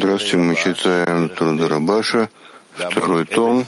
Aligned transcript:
Здравствуйте, 0.00 0.36
мы 0.36 0.56
читаем 0.56 1.28
Труды 1.28 1.68
Рабаша, 1.68 2.28
второй 2.74 3.24
том, 3.24 3.64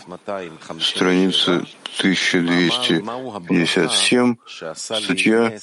страница 0.80 1.64
1257, 2.00 4.34
статья 4.74 5.60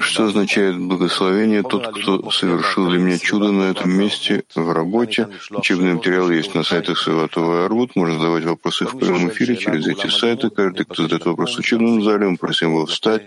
«Что 0.00 0.24
означает 0.24 0.78
благословение 0.78 1.62
тот, 1.62 1.88
кто 1.88 2.30
совершил 2.30 2.90
для 2.90 2.98
меня 2.98 3.18
чудо 3.18 3.52
на 3.52 3.70
этом 3.70 3.90
месте 3.90 4.44
в 4.54 4.70
работе?» 4.74 5.26
Учебный 5.50 5.94
материал 5.94 6.30
есть 6.30 6.54
на 6.54 6.62
сайтах 6.62 6.98
Саватова 6.98 7.62
и 7.62 7.64
Арвуд. 7.64 7.96
Можно 7.96 8.18
задавать 8.18 8.44
вопросы 8.44 8.84
в 8.84 8.98
прямом 8.98 9.30
эфире 9.30 9.56
через 9.56 9.86
эти 9.86 10.08
сайты. 10.08 10.50
Каждый, 10.50 10.84
кто 10.84 11.04
задает 11.04 11.24
вопрос 11.24 11.56
в 11.56 11.60
учебном 11.60 12.02
зале, 12.02 12.28
мы 12.28 12.36
просим 12.36 12.72
его 12.72 12.84
встать, 12.84 13.22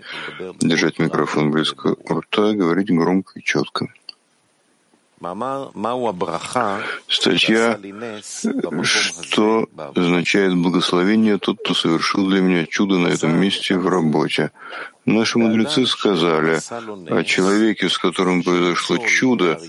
держать 0.60 1.00
микрофон 1.00 1.50
близко 1.50 1.96
у 1.98 2.20
рта, 2.20 2.52
говорить 2.52 2.92
громко 2.92 3.40
и 3.40 3.42
четко. 3.42 3.88
Статья 7.08 7.78
«Что 8.82 9.66
означает 9.94 10.54
благословение 10.56 11.38
тот, 11.38 11.58
кто 11.60 11.74
совершил 11.74 12.28
для 12.28 12.40
меня 12.40 12.66
чудо 12.66 12.98
на 12.98 13.08
этом 13.08 13.38
месте 13.40 13.78
в 13.78 13.88
работе?» 13.88 14.50
Наши 15.06 15.38
мудрецы 15.38 15.86
сказали 15.86 16.60
о 17.12 17.24
человеке, 17.24 17.88
с 17.90 17.98
которым 17.98 18.42
произошло 18.42 18.96
чудо, 18.98 19.60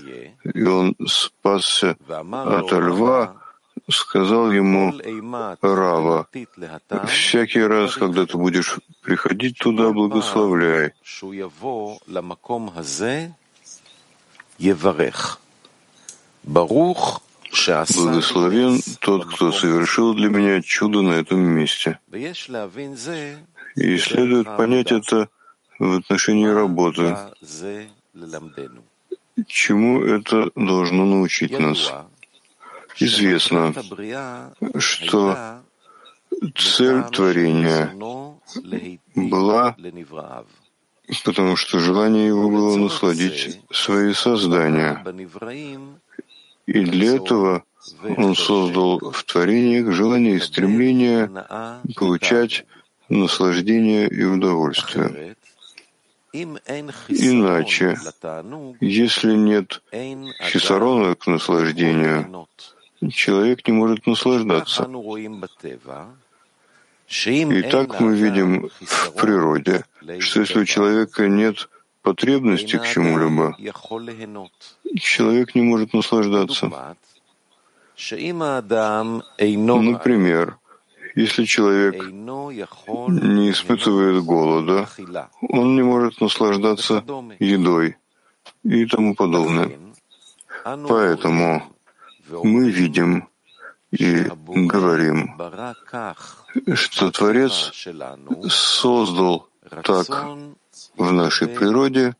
и 0.42 0.62
он 0.64 0.96
спасся 1.06 1.96
от 2.08 2.72
льва, 2.72 3.36
сказал 3.90 4.50
ему 4.50 4.94
Рава, 5.60 6.26
«Всякий 7.08 7.62
раз, 7.62 7.96
когда 7.96 8.24
ты 8.24 8.38
будешь 8.38 8.78
приходить 9.02 9.58
туда, 9.58 9.92
благословляй». 9.92 10.92
Благословен 17.96 18.80
тот, 19.00 19.26
кто 19.26 19.52
совершил 19.52 20.14
для 20.14 20.28
меня 20.28 20.62
чудо 20.62 21.02
на 21.02 21.12
этом 21.12 21.40
месте. 21.40 21.98
И 23.74 23.98
следует 23.98 24.56
понять 24.56 24.92
это 24.92 25.28
в 25.78 25.98
отношении 25.98 26.46
работы. 26.46 27.16
Чему 29.46 30.02
это 30.02 30.50
должно 30.54 31.04
научить 31.04 31.58
нас? 31.58 31.92
Известно, 32.98 33.74
что 34.78 35.60
цель 36.54 37.02
творения 37.12 37.92
была, 39.14 39.76
потому 41.24 41.56
что 41.56 41.78
желание 41.78 42.28
его 42.28 42.48
было 42.48 42.76
насладить 42.76 43.60
свои 43.70 44.14
создания. 44.14 45.04
И 46.66 46.80
для 46.80 47.16
этого 47.16 47.64
он 48.02 48.34
создал 48.34 48.98
в 48.98 49.22
творениях 49.24 49.92
желание 49.92 50.36
и 50.36 50.40
стремление 50.40 51.30
получать 51.94 52.66
наслаждение 53.08 54.08
и 54.08 54.24
удовольствие. 54.24 55.36
Иначе, 56.32 57.96
если 58.80 59.34
нет 59.34 59.82
хисарона 60.42 61.14
к 61.14 61.26
наслаждению, 61.26 62.48
человек 63.10 63.66
не 63.66 63.72
может 63.72 64.06
наслаждаться. 64.06 64.88
И 67.08 67.62
так 67.62 68.00
мы 68.00 68.16
видим 68.16 68.68
в 68.80 69.12
природе, 69.12 69.84
что 70.18 70.40
если 70.40 70.58
у 70.60 70.64
человека 70.64 71.28
нет 71.28 71.68
потребности 72.06 72.78
к 72.78 72.86
чему-либо, 72.86 73.56
человек 75.00 75.56
не 75.56 75.62
может 75.62 75.92
наслаждаться. 75.92 76.70
Например, 79.90 80.56
если 81.16 81.44
человек 81.44 81.94
не 82.04 83.50
испытывает 83.50 84.22
голода, 84.22 84.88
он 85.40 85.74
не 85.74 85.82
может 85.82 86.20
наслаждаться 86.20 87.02
едой 87.40 87.96
и 88.62 88.86
тому 88.86 89.16
подобное. 89.16 89.68
Поэтому 90.88 91.62
мы 92.44 92.70
видим 92.70 93.28
и 93.90 94.30
говорим, 94.74 95.34
что 96.74 97.10
Творец 97.10 97.72
создал 98.48 99.48
так 99.82 100.06
в 100.96 101.12
нашей 101.12 101.48
природе 101.48 102.14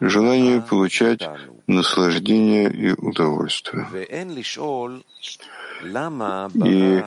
желание 0.00 0.60
получать 0.60 1.28
наслаждение 1.66 2.70
и 2.72 2.92
удовольствие. 2.92 3.86
И 6.54 7.04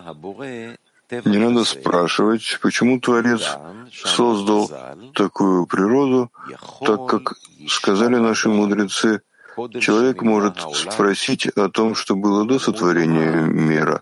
не 1.26 1.38
надо 1.38 1.64
спрашивать, 1.64 2.60
почему 2.62 3.00
Творец 3.00 3.58
создал 3.92 4.72
такую 5.14 5.68
природу, 5.68 6.32
так 6.82 7.06
как 7.06 7.34
сказали 7.68 8.16
наши 8.16 8.50
мудрецы, 8.50 9.22
человек 9.80 10.22
может 10.22 10.58
спросить 10.74 11.48
о 11.48 11.70
том, 11.70 11.96
что 11.96 12.16
было 12.16 12.46
до 12.46 12.58
сотворения 12.60 13.42
мира. 13.42 14.02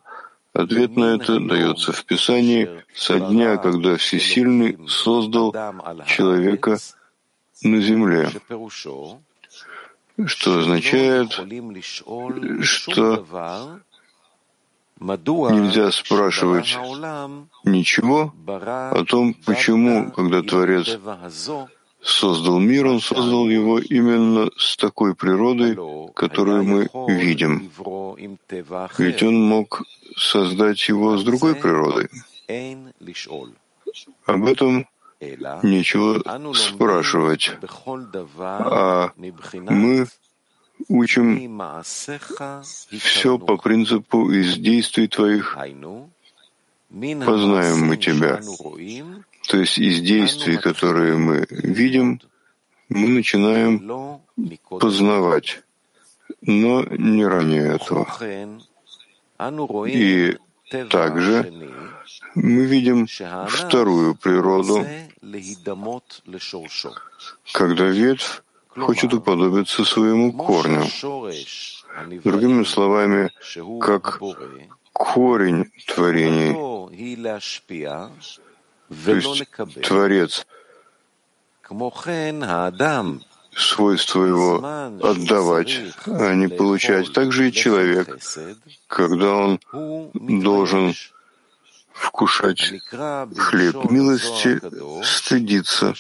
Ответ 0.53 0.97
на 0.97 1.16
это 1.16 1.39
дается 1.39 1.94
в 1.94 2.03
Писании 2.03 2.84
со 2.94 3.19
дня, 3.19 3.57
когда 3.57 3.95
Всесильный 3.95 4.78
создал 4.88 5.53
человека 6.06 6.78
на 7.63 7.81
земле, 7.81 8.29
что 10.25 10.59
означает, 10.59 11.31
что 12.62 13.25
нельзя 15.00 15.91
спрашивать 15.91 16.78
ничего 17.63 18.33
о 18.45 19.06
том, 19.06 19.33
почему, 19.33 20.12
когда 20.12 20.41
Творец 20.41 20.97
создал 22.03 22.59
мир, 22.59 22.88
он 22.88 23.00
создал 23.00 23.47
его 23.47 23.79
именно 23.79 24.50
с 24.57 24.75
такой 24.78 25.16
природой, 25.16 25.78
которую 26.13 26.63
мы 26.63 26.89
видим. 27.07 27.72
Ведь 28.97 29.23
он 29.23 29.41
мог 29.41 29.84
создать 30.17 30.88
его 30.89 31.17
с 31.17 31.23
другой 31.23 31.56
природой. 31.56 32.09
Об 34.25 34.45
этом 34.45 34.88
нечего 35.63 36.53
спрашивать. 36.53 37.51
А 38.38 39.12
мы 39.69 40.07
учим 40.88 41.62
все 43.00 43.38
по 43.38 43.57
принципу 43.57 44.31
«из 44.31 44.57
действий 44.57 45.07
твоих 45.07 45.57
познаем 46.89 47.85
мы 47.85 47.97
тебя». 47.97 48.41
То 49.47 49.57
есть 49.57 49.78
из 49.78 50.02
действий, 50.02 50.57
которые 50.57 51.18
мы 51.18 51.46
видим, 51.50 52.22
мы 52.90 53.07
начинаем 53.07 54.22
познавать, 54.69 55.62
но 56.41 56.84
не 56.84 57.25
ранее 57.25 57.75
этого. 57.75 58.07
И 59.88 60.38
также 60.90 61.51
мы 62.35 62.66
видим 62.66 63.07
вторую 63.47 64.16
природу, 64.16 64.85
когда 67.51 67.85
ветвь 67.88 68.44
хочет 68.69 69.13
уподобиться 69.13 69.84
своему 69.84 70.31
корню. 70.31 70.85
Другими 72.24 72.63
словами, 72.63 73.31
как 73.81 74.19
корень 74.94 75.72
творений, 75.88 76.51
то 79.06 79.16
есть 79.16 79.46
Творец, 79.84 80.46
свойство 83.56 84.24
его 84.24 84.56
отдавать, 85.01 85.80
а 86.06 86.33
не 86.33 86.48
получать. 86.48 87.13
Также 87.13 87.50
и 87.50 87.51
человек, 87.51 88.19
когда 88.88 89.33
он 89.36 89.60
должен 90.13 90.94
вкушать 91.94 92.74
хлеб 92.89 93.89
милости, 93.89 94.60
стыдиться. 95.04 95.94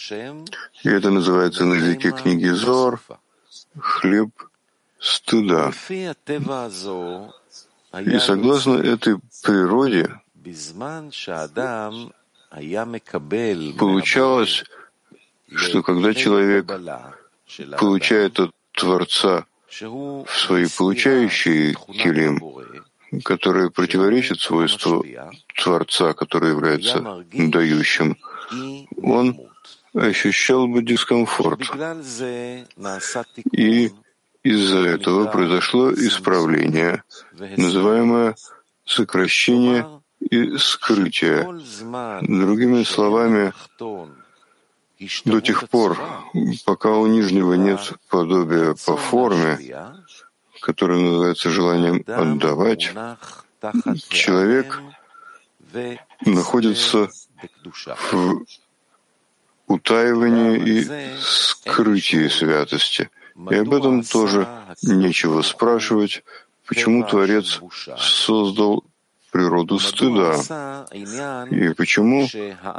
И 0.83 0.89
это 0.89 1.09
называется 1.11 1.65
на 1.65 1.75
языке 1.75 2.11
книги 2.11 2.47
Зор 2.47 3.01
хлеб 3.79 4.31
стыда. 4.99 5.71
И 7.99 8.19
согласно 8.19 8.75
этой 8.75 9.19
природе, 9.43 10.09
получалось, 13.77 14.63
что 15.53 15.83
когда 15.83 16.13
человек 16.13 16.71
получает 17.79 18.39
от 18.39 18.51
Творца 18.73 19.45
в 19.69 20.25
свои 20.27 20.67
получающие 20.77 21.73
килим, 21.73 22.41
которые 23.23 23.71
противоречат 23.71 24.39
свойству 24.39 25.05
Творца, 25.55 26.13
который 26.13 26.49
является 26.51 27.23
дающим, 27.31 28.17
он 29.01 29.39
ощущал 29.93 30.67
бы 30.67 30.83
дискомфорт. 30.83 31.61
И 33.51 33.91
Из-за 34.43 34.79
этого 34.79 35.27
произошло 35.27 35.93
исправление, 35.93 37.03
называемое 37.57 38.35
сокращение 38.85 40.00
и 40.29 40.57
скрытие. 40.57 41.43
Другими 42.21 42.83
словами, 42.83 43.53
до 45.25 45.41
тех 45.41 45.69
пор, 45.69 45.97
пока 46.65 46.91
у 46.91 47.07
нижнего 47.07 47.53
нет 47.53 47.93
подобия 48.09 48.75
по 48.85 48.95
форме, 48.97 49.57
которое 50.61 50.99
называется 50.99 51.49
желанием 51.49 52.03
отдавать, 52.07 52.93
человек 54.09 54.81
находится 56.25 57.09
в 58.11 58.45
утаивании 59.67 60.57
и 60.59 60.87
скрытии 61.19 62.27
святости. 62.27 63.09
И 63.49 63.55
об 63.55 63.73
этом 63.73 64.03
тоже 64.03 64.47
нечего 64.83 65.41
спрашивать, 65.41 66.23
почему 66.67 67.07
Творец 67.07 67.59
создал 67.97 68.83
природу 69.31 69.79
стыда. 69.79 70.85
И 71.49 71.73
почему 71.73 72.27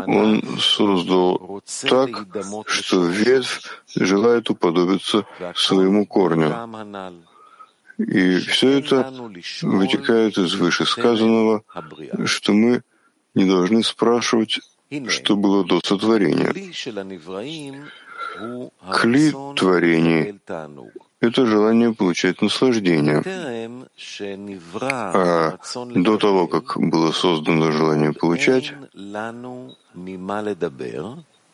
он 0.07 0.59
создал 0.61 1.63
так, 1.89 2.11
что 2.67 3.07
ветвь 3.07 3.61
желает 3.95 4.51
уподобиться 4.51 5.27
своему 5.55 6.07
корню. 6.07 6.55
И 7.99 8.39
все 8.39 8.79
это 8.79 9.13
вытекает 9.63 10.39
из 10.39 10.55
вышесказанного, 10.55 11.63
что 12.25 12.53
мы 12.53 12.83
не 13.35 13.45
должны 13.45 13.83
спрашивать, 13.83 14.61
что 15.09 15.37
было 15.37 15.65
до 15.65 15.81
сотворения. 15.85 16.53
Кли 19.01 19.33
творений— 19.57 20.41
это 21.23 21.47
желание 21.47 21.95
получать 21.95 22.43
наслаждение. 22.43 23.23
А 24.85 25.59
до 25.95 26.19
того, 26.19 26.49
как 26.49 26.77
было 26.79 27.13
создано 27.13 27.71
желание 27.71 28.13
получать, 28.13 28.75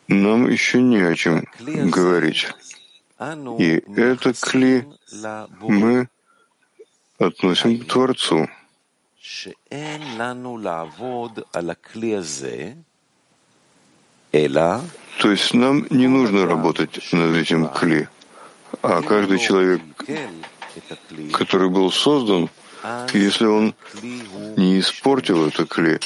нам 0.07 0.49
еще 0.49 0.81
не 0.81 0.97
о 0.97 1.15
чем 1.15 1.45
говорить. 1.59 2.47
И 3.59 3.83
это 3.95 4.33
кли 4.33 4.85
мы 5.61 6.09
относим 7.19 7.79
к 7.79 7.85
Творцу. 7.85 8.47
То 15.21 15.31
есть 15.31 15.53
нам 15.53 15.85
не 15.89 16.07
нужно 16.07 16.45
работать 16.45 16.99
над 17.11 17.35
этим 17.35 17.67
кли, 17.67 18.07
а 18.81 19.01
каждый 19.01 19.39
человек, 19.39 19.81
который 21.33 21.69
был 21.69 21.91
создан, 21.91 22.49
если 23.13 23.45
он 23.45 23.75
не 24.57 24.79
испортил 24.79 25.47
это 25.47 25.65
кли, 25.65 25.99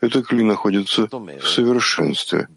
это 0.00 0.22
кли 0.22 0.42
находится 0.42 1.08
в 1.10 1.46
совершенстве. 1.46 2.48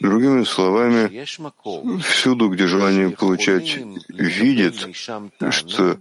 Другими 0.00 0.44
словами, 0.44 2.00
всюду, 2.00 2.48
где 2.48 2.66
желание 2.66 3.10
получать 3.10 3.78
видит, 4.08 4.96
что 5.50 5.98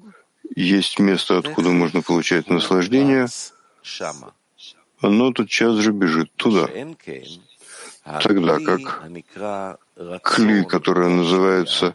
есть 0.56 1.00
место, 1.00 1.38
откуда 1.38 1.70
можно 1.70 2.02
получать 2.02 2.50
наслаждение, 2.50 3.28
оно 5.00 5.32
тотчас 5.32 5.76
же 5.78 5.92
бежит 5.92 6.32
туда. 6.36 6.68
Тогда 8.22 8.58
как 8.60 9.00
кли, 10.24 10.64
которое 10.64 11.10
называется 11.10 11.94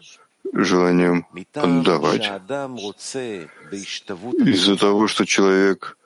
желанием 0.53 1.25
отдавать, 1.53 2.31
из-за 4.45 4.77
того, 4.77 5.07
что 5.07 5.25
человек 5.25 5.97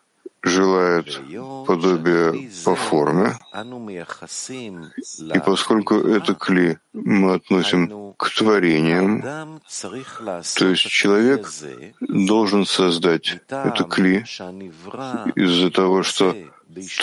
желает 0.43 1.19
подобия 1.65 2.33
по 2.63 2.75
форме, 2.75 3.37
и 5.33 5.39
поскольку 5.39 5.95
это 5.95 6.35
кли 6.35 6.77
мы 6.93 7.33
относим 7.33 8.13
к 8.13 8.29
творениям, 8.29 9.21
то 9.21 10.67
есть 10.67 10.83
человек 10.83 11.49
должен 11.99 12.65
создать 12.65 13.41
это 13.49 13.83
кли 13.83 14.23
из-за 15.35 15.71
того, 15.71 16.03
что 16.03 16.35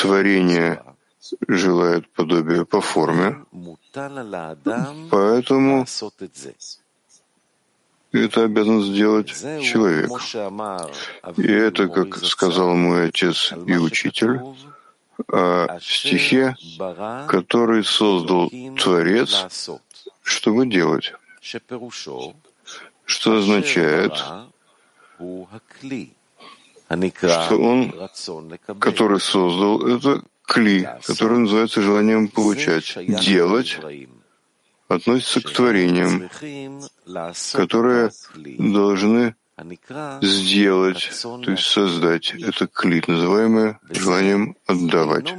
творение 0.00 0.82
желает 1.48 2.08
подобия 2.10 2.64
по 2.64 2.80
форме, 2.80 3.44
поэтому 5.10 5.86
это 8.12 8.44
обязан 8.44 8.82
сделать 8.82 9.28
человек. 9.28 10.10
И 11.36 11.52
это, 11.52 11.88
как 11.88 12.16
сказал 12.18 12.74
мой 12.74 13.08
отец 13.08 13.52
и 13.66 13.76
учитель, 13.76 14.40
о 15.28 15.78
стихе, 15.80 16.56
который 17.28 17.84
создал 17.84 18.50
Творец, 18.78 19.46
чтобы 20.22 20.66
делать. 20.66 21.12
Что 23.06 23.36
означает, 23.36 24.16
что 24.16 24.48
он, 27.58 27.92
который 28.78 29.20
создал 29.20 29.86
это 29.86 30.22
кли, 30.46 30.88
который 31.06 31.38
называется 31.38 31.82
желанием 31.82 32.28
получать, 32.28 32.96
делать, 33.06 33.78
относится 34.88 35.40
к 35.40 35.50
творениям, 35.50 36.28
которые 37.52 38.10
должны 38.58 39.34
сделать, 40.20 41.10
то 41.22 41.50
есть 41.50 41.64
создать 41.64 42.34
это 42.34 42.66
клит, 42.66 43.08
называемое 43.08 43.78
желанием 43.90 44.56
отдавать. 44.66 45.32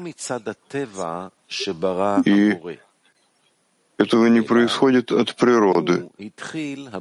И 2.25 2.57
этого 3.98 4.25
не 4.28 4.42
происходит 4.42 5.12
от 5.12 5.36
природы, 5.36 6.10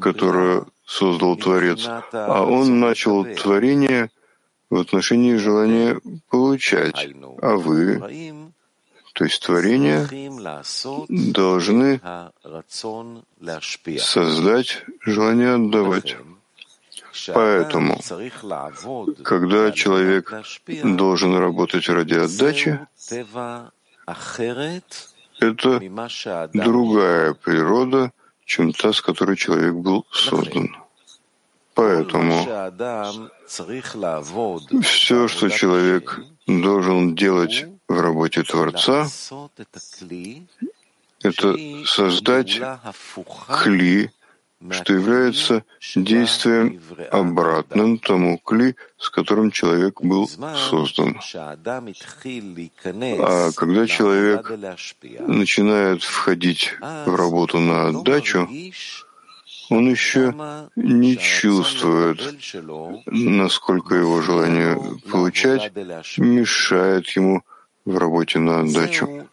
которую 0.00 0.68
создал 0.86 1.36
Творец, 1.36 1.86
а 2.12 2.44
он 2.44 2.80
начал 2.80 3.24
творение 3.24 4.10
в 4.74 4.80
отношении 4.80 5.36
желания 5.36 6.00
получать, 6.30 7.08
а 7.40 7.54
вы 7.54 8.02
то 9.12 9.24
есть 9.24 9.40
творения 9.46 10.04
должны 11.08 12.00
создать 14.00 14.84
желание 15.00 15.54
отдавать. 15.54 16.16
Поэтому, 17.32 18.00
когда 19.22 19.70
человек 19.70 20.32
должен 20.82 21.36
работать 21.36 21.88
ради 21.88 22.14
отдачи, 22.14 22.80
это 25.38 25.80
другая 26.52 27.34
природа, 27.34 28.12
чем 28.44 28.72
та, 28.72 28.92
с 28.92 29.00
которой 29.00 29.36
человек 29.36 29.74
был 29.74 30.04
создан. 30.10 30.83
Поэтому 31.74 32.46
все, 34.82 35.28
что 35.28 35.48
человек 35.48 36.20
должен 36.46 37.14
делать 37.14 37.66
в 37.88 38.00
работе 38.00 38.42
Творца, 38.42 39.06
это 41.22 41.56
создать 41.86 42.60
кли, 43.62 44.10
что 44.70 44.94
является 44.94 45.64
действием 45.94 46.80
обратным 47.10 47.98
тому 47.98 48.38
кли, 48.38 48.76
с 48.98 49.10
которым 49.10 49.50
человек 49.50 50.00
был 50.00 50.28
создан. 50.56 51.20
А 53.20 53.50
когда 53.52 53.86
человек 53.86 54.50
начинает 55.20 56.02
входить 56.02 56.74
в 56.80 57.14
работу 57.14 57.58
на 57.58 57.88
отдачу, 57.88 58.48
он 59.70 59.90
еще 59.90 60.34
не 60.76 61.16
чувствует, 61.16 62.20
насколько 63.06 63.94
его 63.94 64.20
желание 64.20 64.78
получать 65.10 65.72
мешает 66.18 67.08
ему 67.10 67.42
в 67.84 67.98
работе 67.98 68.38
на 68.38 68.60
отдачу. 68.60 69.26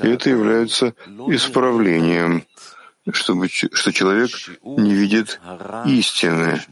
И 0.00 0.08
это 0.08 0.30
является 0.30 0.94
исправлением, 1.28 2.44
чтобы, 3.12 3.48
что 3.48 3.92
человек 3.92 4.30
не 4.62 4.94
видит 4.94 5.40
истины, 5.86 6.62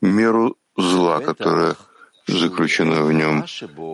меру 0.00 0.56
зла, 0.76 1.20
которая 1.20 1.76
заключена 2.26 3.02
в 3.02 3.12
нем. 3.12 3.44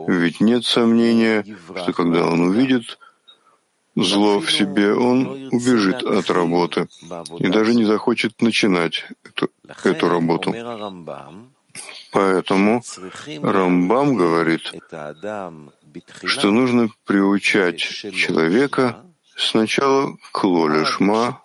Ведь 0.08 0.40
нет 0.40 0.64
сомнения, 0.64 1.44
что 1.82 1.92
когда 1.92 2.26
он 2.26 2.40
увидит 2.42 2.98
зло 3.96 4.40
в 4.40 4.52
себе, 4.52 4.94
он 4.94 5.48
убежит 5.52 6.02
от 6.02 6.30
работы 6.30 6.88
и 7.38 7.48
даже 7.48 7.74
не 7.74 7.84
захочет 7.84 8.40
начинать 8.42 9.06
эту, 9.24 9.50
эту 9.84 10.08
работу. 10.08 10.54
Поэтому 12.12 12.82
Рамбам 13.42 14.16
говорит, 14.16 14.72
что 16.24 16.50
нужно 16.50 16.88
приучать 17.04 17.78
человека 17.78 19.02
Сначала 19.36 20.16
клолишма, 20.32 21.42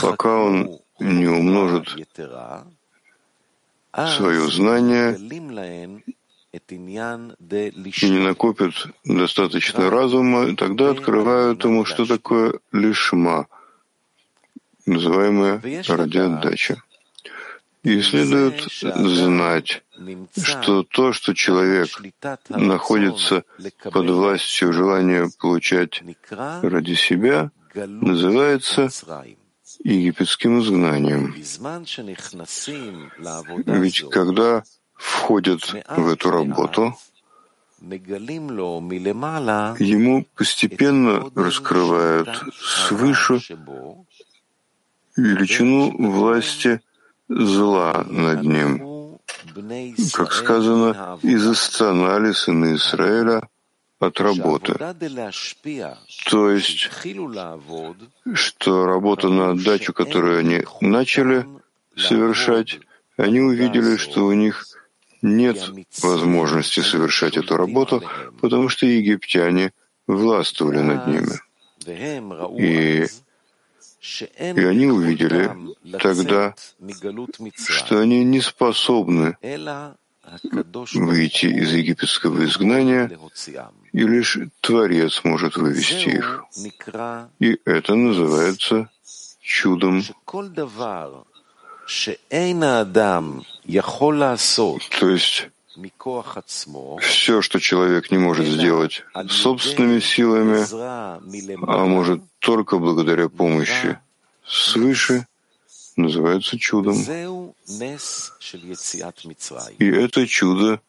пока 0.00 0.36
он 0.36 0.80
не 0.98 1.28
умножит 1.28 1.96
свое 4.16 4.50
знание 4.50 5.16
не 8.02 8.18
накопит 8.18 8.74
достаточно 9.04 9.90
разума, 9.90 10.56
тогда 10.56 10.90
открывают 10.90 11.64
ему, 11.64 11.84
что 11.84 12.06
такое 12.06 12.60
лишма, 12.72 13.46
называемая 14.86 15.60
ради 15.88 16.18
отдачи. 16.18 16.76
И 17.82 18.00
следует 18.00 18.62
знать, 18.72 19.82
что 20.36 20.84
то, 20.84 21.12
что 21.12 21.34
человек 21.34 21.88
находится 22.48 23.44
под 23.92 24.08
властью 24.08 24.72
желания 24.72 25.30
получать 25.38 26.02
ради 26.30 26.94
себя, 26.94 27.50
называется 27.74 28.88
египетским 29.82 30.60
изгнанием. 30.60 31.34
Ведь 33.66 34.08
когда 34.08 34.64
входят 35.04 35.62
в 35.96 36.08
эту 36.08 36.30
работу, 36.30 36.96
ему 39.78 40.26
постепенно 40.34 41.30
раскрывают 41.34 42.30
свыше 42.58 43.40
величину 45.16 45.94
власти 45.98 46.80
зла 47.28 48.04
над 48.08 48.42
ним. 48.42 49.18
Как 50.14 50.32
сказано, 50.32 51.18
и 51.22 51.36
застонали 51.36 52.32
сыны 52.32 52.74
Израиля 52.76 53.48
от 54.00 54.20
работы. 54.20 54.72
То 56.30 56.50
есть, 56.50 56.90
что 58.34 58.86
работа 58.86 59.28
на 59.28 59.50
отдачу, 59.50 59.92
которую 59.92 60.38
они 60.38 60.64
начали 60.80 61.46
совершать, 61.96 62.80
они 63.16 63.40
увидели, 63.40 63.96
что 63.96 64.26
у 64.26 64.32
них 64.32 64.66
нет 65.24 65.58
возможности 66.02 66.80
совершать 66.80 67.36
эту 67.36 67.56
работу, 67.56 68.02
потому 68.40 68.68
что 68.68 68.86
египтяне 68.86 69.72
властвовали 70.06 70.80
над 70.80 71.06
ними. 71.06 71.40
И 72.60 73.06
и 74.38 74.64
они 74.64 74.86
увидели 74.86 75.50
тогда, 75.98 76.54
что 77.56 78.00
они 78.00 78.22
не 78.22 78.40
способны 78.42 79.38
выйти 80.92 81.46
из 81.46 81.72
египетского 81.72 82.44
изгнания, 82.44 83.18
и 83.92 84.00
лишь 84.00 84.38
Творец 84.60 85.22
может 85.24 85.56
вывести 85.56 86.18
их. 86.18 86.44
И 87.40 87.58
это 87.64 87.94
называется 87.94 88.90
чудом. 89.40 90.02
То 95.00 95.08
есть 95.08 95.48
все, 97.00 97.42
что 97.42 97.58
человек 97.60 98.10
не 98.10 98.18
может 98.18 98.46
сделать 98.46 99.02
собственными 99.28 100.00
силами, 100.00 100.64
а 101.66 101.84
может 101.84 102.22
только 102.38 102.78
благодаря 102.78 103.28
помощи 103.28 103.98
свыше, 104.46 105.26
называется 105.96 106.58
чудом. 106.58 106.96
И 109.78 109.86
это 109.86 110.26
чудо 110.26 110.80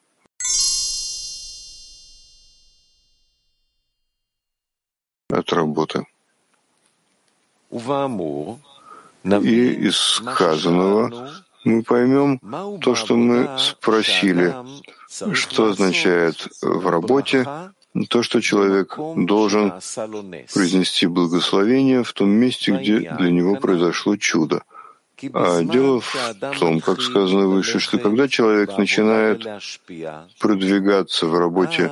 от 5.29 5.51
работы. 5.53 6.05
И 9.25 9.87
из 9.87 9.97
сказанного 9.97 11.31
мы 11.63 11.81
поймем 11.81 12.39
то, 12.79 12.93
что 12.93 13.15
мы 13.15 13.49
спросили, 13.57 14.53
что 15.33 15.71
означает 15.71 16.47
в 16.61 16.87
работе 16.87 17.45
то, 18.09 18.21
что 18.21 18.41
человек 18.41 18.97
должен 19.15 19.71
произнести 20.53 21.07
благословение 21.07 22.03
в 22.03 22.13
том 22.13 22.29
месте, 22.29 22.71
где 22.73 22.99
для 23.17 23.31
него 23.31 23.55
произошло 23.55 24.17
чудо. 24.17 24.63
А 25.33 25.63
дело 25.63 26.01
в 26.01 26.59
том, 26.59 26.81
как 26.81 27.01
сказано 27.01 27.47
выше, 27.47 27.79
что 27.79 27.97
когда 27.97 28.27
человек 28.27 28.77
начинает 28.77 29.47
продвигаться 30.39 31.25
в 31.25 31.39
работе 31.39 31.89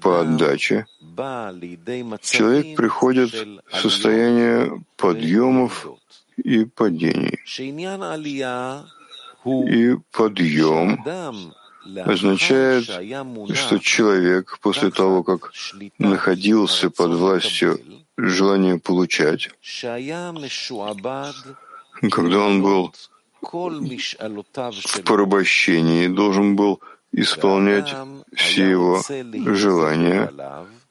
по 0.00 0.22
отдаче, 0.22 0.86
человек 2.22 2.76
приходит 2.76 3.34
в 3.70 3.76
состояние 3.76 4.82
подъемов 4.96 5.86
и 6.36 6.64
падений. 6.64 7.38
И 9.44 9.96
подъем 10.10 11.04
означает, 12.04 12.84
что 12.84 13.78
человек 13.78 14.58
после 14.60 14.90
того, 14.90 15.22
как 15.22 15.52
находился 15.98 16.90
под 16.90 17.12
властью 17.12 17.78
желания 18.16 18.78
получать, 18.78 19.50
когда 22.10 22.40
он 22.40 22.62
был 22.62 22.92
в 23.42 25.02
порабощении, 25.04 26.06
должен 26.08 26.56
был 26.56 26.80
исполнять 27.12 27.94
все 28.34 28.70
его 28.70 29.02
желания, 29.54 30.32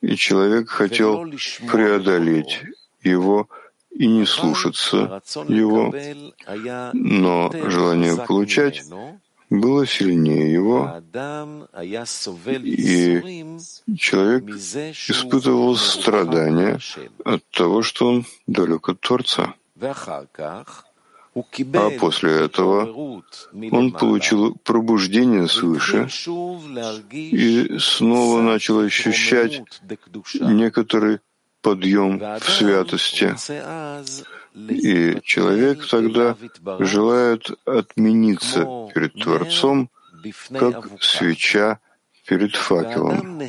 и 0.02 0.16
человек 0.16 0.70
хотел 0.70 1.26
преодолеть 1.72 2.62
его 3.02 3.50
и 3.94 4.08
не 4.08 4.26
слушаться 4.26 5.22
его, 5.48 5.94
но 6.94 7.52
желание 7.70 8.18
получать 8.18 8.84
было 9.50 9.86
сильнее 9.86 10.52
его, 10.52 11.02
и 12.64 13.58
человек 13.98 14.46
испытывал 14.50 15.76
страдания 15.76 16.80
от 17.24 17.44
того, 17.52 17.84
что 17.84 18.08
он 18.08 18.26
далек 18.48 18.90
от 18.90 19.00
Творца. 19.00 19.54
А 21.76 21.90
после 22.00 22.32
этого 22.46 23.24
он 23.72 23.92
получил 23.92 24.56
пробуждение 24.64 25.48
свыше 25.48 26.08
и 27.12 27.78
снова 27.80 28.42
начал 28.42 28.80
ощущать 28.80 29.64
некоторый 30.40 31.20
подъем 31.64 32.20
в 32.20 32.44
святости. 32.44 33.34
И 34.70 35.20
человек 35.24 35.88
тогда 35.88 36.38
желает 36.80 37.50
отмениться 37.66 38.90
перед 38.94 39.14
Творцом, 39.16 39.90
как 40.52 40.90
свеча 41.02 41.80
перед 42.28 42.56
факелом. 42.56 43.42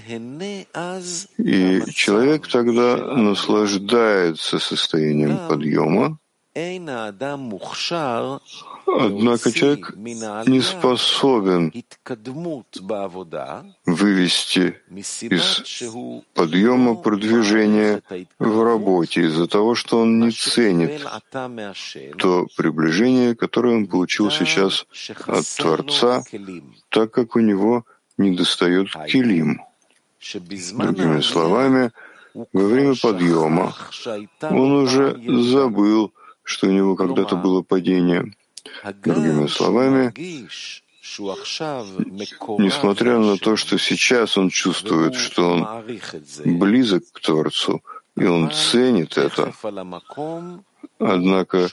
И 1.37 1.83
человек 1.93 2.49
тогда 2.49 2.97
наслаждается 2.97 4.59
состоянием 4.59 5.39
подъема, 5.49 6.19
Однако 8.87 9.51
человек 9.53 9.97
не 9.97 10.61
способен 10.61 11.73
вывести 13.87 14.77
из 15.31 15.83
подъема 16.35 16.95
продвижения 16.95 18.03
в 18.39 18.63
работе. 18.63 19.23
Из-за 19.23 19.49
того, 19.49 19.75
что 19.75 19.99
он 19.99 20.21
не 20.21 20.31
ценит 20.31 21.05
то 22.19 22.47
приближение, 22.57 23.35
которое 23.35 23.75
он 23.77 23.87
получил 23.89 24.31
сейчас 24.31 24.87
от 25.27 25.45
Творца, 25.57 26.23
так 26.91 27.11
как 27.11 27.35
у 27.35 27.41
него 27.41 27.85
недостает 28.17 28.91
килим. 29.09 29.61
Другими 30.75 31.21
словами, 31.21 31.91
во 32.35 32.65
время 32.65 32.95
подъема 33.01 33.75
он 34.41 34.73
уже 34.73 35.19
забыл, 35.43 36.13
что 36.45 36.69
у 36.69 36.71
него 36.71 36.95
когда-то 36.95 37.37
было 37.37 37.63
падение. 37.63 38.33
Другими 39.03 39.47
словами, 39.47 40.13
несмотря 42.63 43.19
на 43.19 43.37
то, 43.37 43.57
что 43.57 43.79
сейчас 43.79 44.39
он 44.39 44.51
чувствует, 44.51 45.15
что 45.15 45.51
он 45.51 45.67
близок 46.45 47.05
к 47.13 47.21
Творцу, 47.21 47.83
и 48.17 48.25
он 48.25 48.51
ценит 48.51 49.19
это, 49.19 49.53
однако 50.99 51.69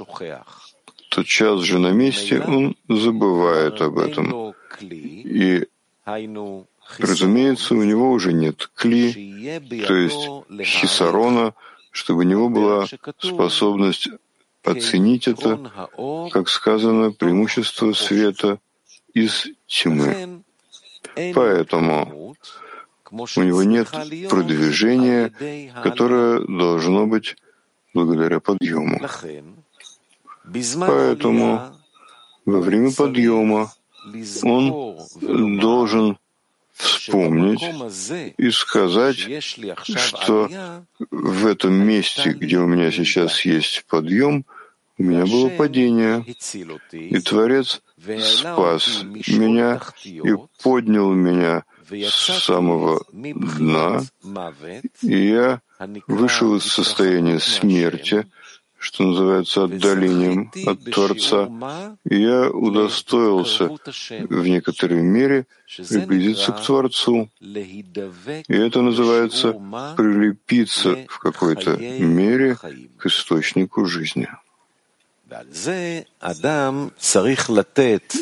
тотчас 1.10 1.62
же 1.62 1.80
на 1.80 1.92
месте 1.92 2.42
он 2.42 2.76
забывает 2.88 3.82
об 3.82 4.00
этом. 4.00 4.54
И, 4.82 5.68
разумеется, 6.98 7.76
у 7.76 7.84
него 7.84 8.12
уже 8.12 8.34
нет 8.34 8.70
кли, 8.76 9.60
то 9.88 9.96
есть 9.96 10.30
хисарона, 10.64 11.54
чтобы 11.92 12.22
у 12.22 12.24
него 12.24 12.50
была 12.50 12.86
способность 13.20 14.10
оценить 14.64 15.28
это, 15.28 15.92
как 16.32 16.50
сказано, 16.50 17.12
преимущество 17.12 17.94
света 17.94 18.60
из 19.14 19.48
тьмы. 19.68 20.44
Поэтому, 21.34 22.36
у 23.12 23.42
него 23.42 23.64
нет 23.64 23.90
продвижения, 24.30 25.32
которое 25.84 26.40
должно 26.40 27.08
быть 27.08 27.36
благодаря 27.94 28.40
подъему. 28.40 29.00
Поэтому 30.80 31.76
во 32.46 32.60
время 32.62 32.92
подъема 32.92 33.72
он 34.44 34.98
должен 35.60 36.18
вспомнить 36.82 37.64
и 38.38 38.52
сказать, 38.52 39.18
что 39.42 40.50
в 41.12 41.46
этом 41.46 41.74
месте, 41.74 42.32
где 42.32 42.58
у 42.58 42.68
меня 42.68 42.92
сейчас 42.92 43.46
есть 43.46 43.86
подъем, 43.88 44.46
у 44.98 45.04
меня 45.04 45.26
было 45.26 45.50
падение, 45.50 46.24
и 46.92 47.20
Творец 47.20 47.82
спас 48.20 49.04
меня 49.28 49.82
и 50.04 50.34
поднял 50.62 51.12
меня 51.12 51.64
с 51.90 52.44
самого 52.44 53.04
дна, 53.12 54.04
и 55.02 55.28
я 55.30 55.62
вышел 56.08 56.56
из 56.56 56.66
состояния 56.66 57.40
смерти, 57.40 58.28
что 58.82 59.04
называется 59.04 59.66
отдалением 59.66 60.52
от 60.66 60.84
Творца, 60.84 61.48
и 62.10 62.20
я 62.20 62.50
удостоился 62.50 63.70
в 63.70 64.48
некоторой 64.48 65.04
мере 65.04 65.46
приблизиться 65.88 66.52
к 66.52 66.66
Творцу. 66.66 67.30
И 67.40 68.56
это 68.68 68.82
называется 68.82 69.54
прилепиться 69.96 70.98
в 71.08 71.20
какой-то 71.20 71.78
мере 71.78 72.58
к 72.98 73.06
источнику 73.06 73.86
жизни. 73.86 74.28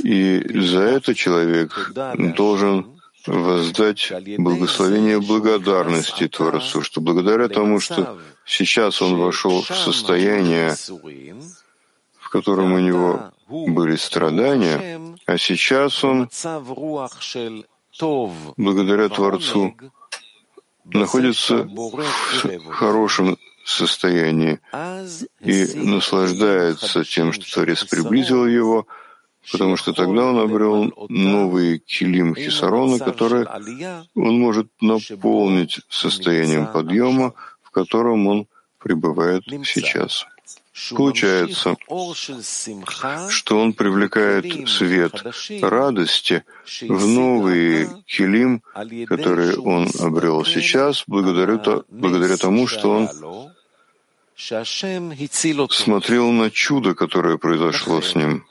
И 0.04 0.60
за 0.60 0.82
это 0.82 1.16
человек 1.16 1.92
должен 2.36 3.00
воздать 3.26 4.12
благословение 4.38 5.22
благодарности 5.22 6.28
Творцу, 6.28 6.82
что 6.82 7.00
благодаря 7.00 7.48
тому, 7.48 7.80
что 7.80 8.20
сейчас 8.50 9.02
он 9.02 9.16
вошел 9.16 9.62
в 9.62 9.68
состояние, 9.68 10.76
в 12.18 12.30
котором 12.30 12.74
у 12.74 12.80
него 12.80 13.32
были 13.48 13.96
страдания, 13.96 15.00
а 15.26 15.38
сейчас 15.38 16.04
он, 16.04 16.30
благодаря 18.58 19.10
Творцу, 19.10 19.76
находится 20.86 21.56
в 21.64 22.72
хорошем 22.72 23.38
состоянии 23.66 24.60
и 25.42 25.66
наслаждается 25.76 27.04
тем, 27.04 27.32
что 27.34 27.46
Творец 27.54 27.84
приблизил 27.84 28.48
его, 28.48 28.88
потому 29.52 29.78
что 29.78 29.94
тогда 29.94 30.26
он 30.26 30.40
обрел 30.40 30.92
новые 31.10 31.78
килим 31.78 32.36
хисарона, 32.36 32.98
которые 32.98 33.48
он 34.16 34.40
может 34.40 34.72
наполнить 34.82 35.82
состоянием 35.90 36.66
подъема, 36.66 37.34
котором 37.80 38.28
он 38.28 38.48
пребывает 38.78 39.44
сейчас. 39.66 40.26
Получается, 40.96 41.76
что 43.30 43.60
он 43.60 43.74
привлекает 43.74 44.70
свет 44.70 45.14
радости 45.62 46.44
в 46.82 47.06
новые 47.06 47.90
килим, 48.06 48.62
которые 49.08 49.58
он 49.58 49.90
обрел 50.00 50.46
сейчас, 50.46 51.04
благодаря, 51.06 51.60
благодаря 51.90 52.38
тому, 52.38 52.68
что 52.68 52.92
он 52.92 53.10
смотрел 55.72 56.32
на 56.32 56.50
чудо, 56.50 56.96
которое 56.96 57.38
произошло 57.38 58.02
с 58.02 58.16
ним 58.16 58.46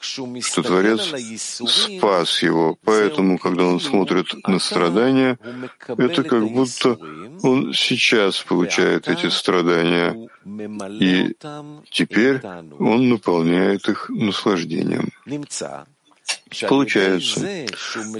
что 0.00 0.62
Творец 0.62 1.14
спас 1.38 2.42
его. 2.42 2.78
Поэтому, 2.84 3.38
когда 3.38 3.64
он 3.64 3.80
смотрит 3.80 4.26
на 4.46 4.58
страдания, 4.58 5.38
это 5.86 6.22
как 6.22 6.48
будто 6.48 6.98
он 7.42 7.72
сейчас 7.72 8.40
получает 8.40 9.08
эти 9.08 9.28
страдания, 9.28 10.28
и 11.00 11.36
теперь 11.90 12.40
он 12.78 13.08
наполняет 13.08 13.88
их 13.88 14.08
наслаждением. 14.10 15.10
Получается, 16.68 17.66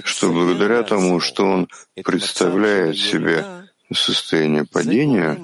что 0.03 0.31
благодаря 0.31 0.83
тому, 0.83 1.19
что 1.19 1.45
он 1.45 1.67
представляет 2.03 2.97
себе 2.97 3.45
состояние 3.93 4.65
падения, 4.65 5.39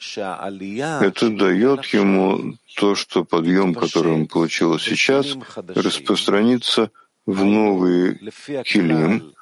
это 0.00 1.28
дает 1.30 1.84
ему 1.86 2.56
то, 2.76 2.94
что 2.94 3.24
подъем, 3.24 3.74
который 3.74 4.12
он 4.12 4.26
получил 4.26 4.78
сейчас, 4.78 5.36
распространится 5.56 6.90
в 7.26 7.44
новый 7.44 8.18
килим, 8.64 9.34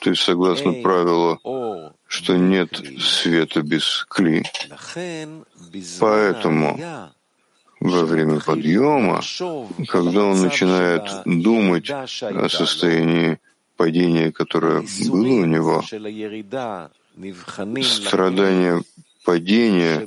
то 0.00 0.10
есть 0.10 0.22
согласно 0.22 0.74
правилу, 0.74 1.94
что 2.06 2.36
нет 2.36 2.78
света 3.00 3.62
без 3.62 4.04
кли. 4.08 4.44
Поэтому 5.98 6.78
во 7.80 8.04
время 8.04 8.40
подъема, 8.40 9.22
когда 9.88 10.24
он 10.24 10.42
начинает 10.42 11.02
думать 11.24 11.90
о 11.90 12.48
состоянии 12.48 13.40
падения, 13.76 14.30
которое 14.30 14.84
было 15.08 15.32
у 15.32 15.44
него, 15.46 15.82
страдания 17.82 18.82
падения 19.24 20.06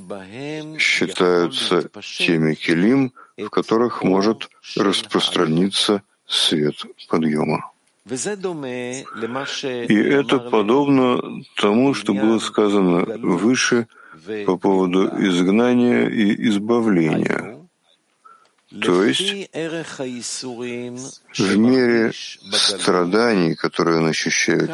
считаются 0.79 1.89
теми 2.17 2.55
келим, 2.55 3.11
в 3.37 3.49
которых 3.49 4.03
может 4.03 4.49
распространиться 4.75 6.01
свет 6.27 6.75
подъема. 7.07 7.71
И 8.07 9.95
это 9.95 10.39
подобно 10.39 11.43
тому, 11.55 11.93
что 11.93 12.13
было 12.13 12.39
сказано 12.39 13.17
выше 13.17 13.87
по 14.45 14.57
поводу 14.57 15.07
изгнания 15.27 16.07
и 16.07 16.47
избавления. 16.49 17.55
То 18.81 19.03
есть 19.03 19.49
в 21.37 21.57
мере 21.57 22.11
страданий, 22.51 23.55
которые 23.55 23.99
он 23.99 24.07
ощущает 24.07 24.69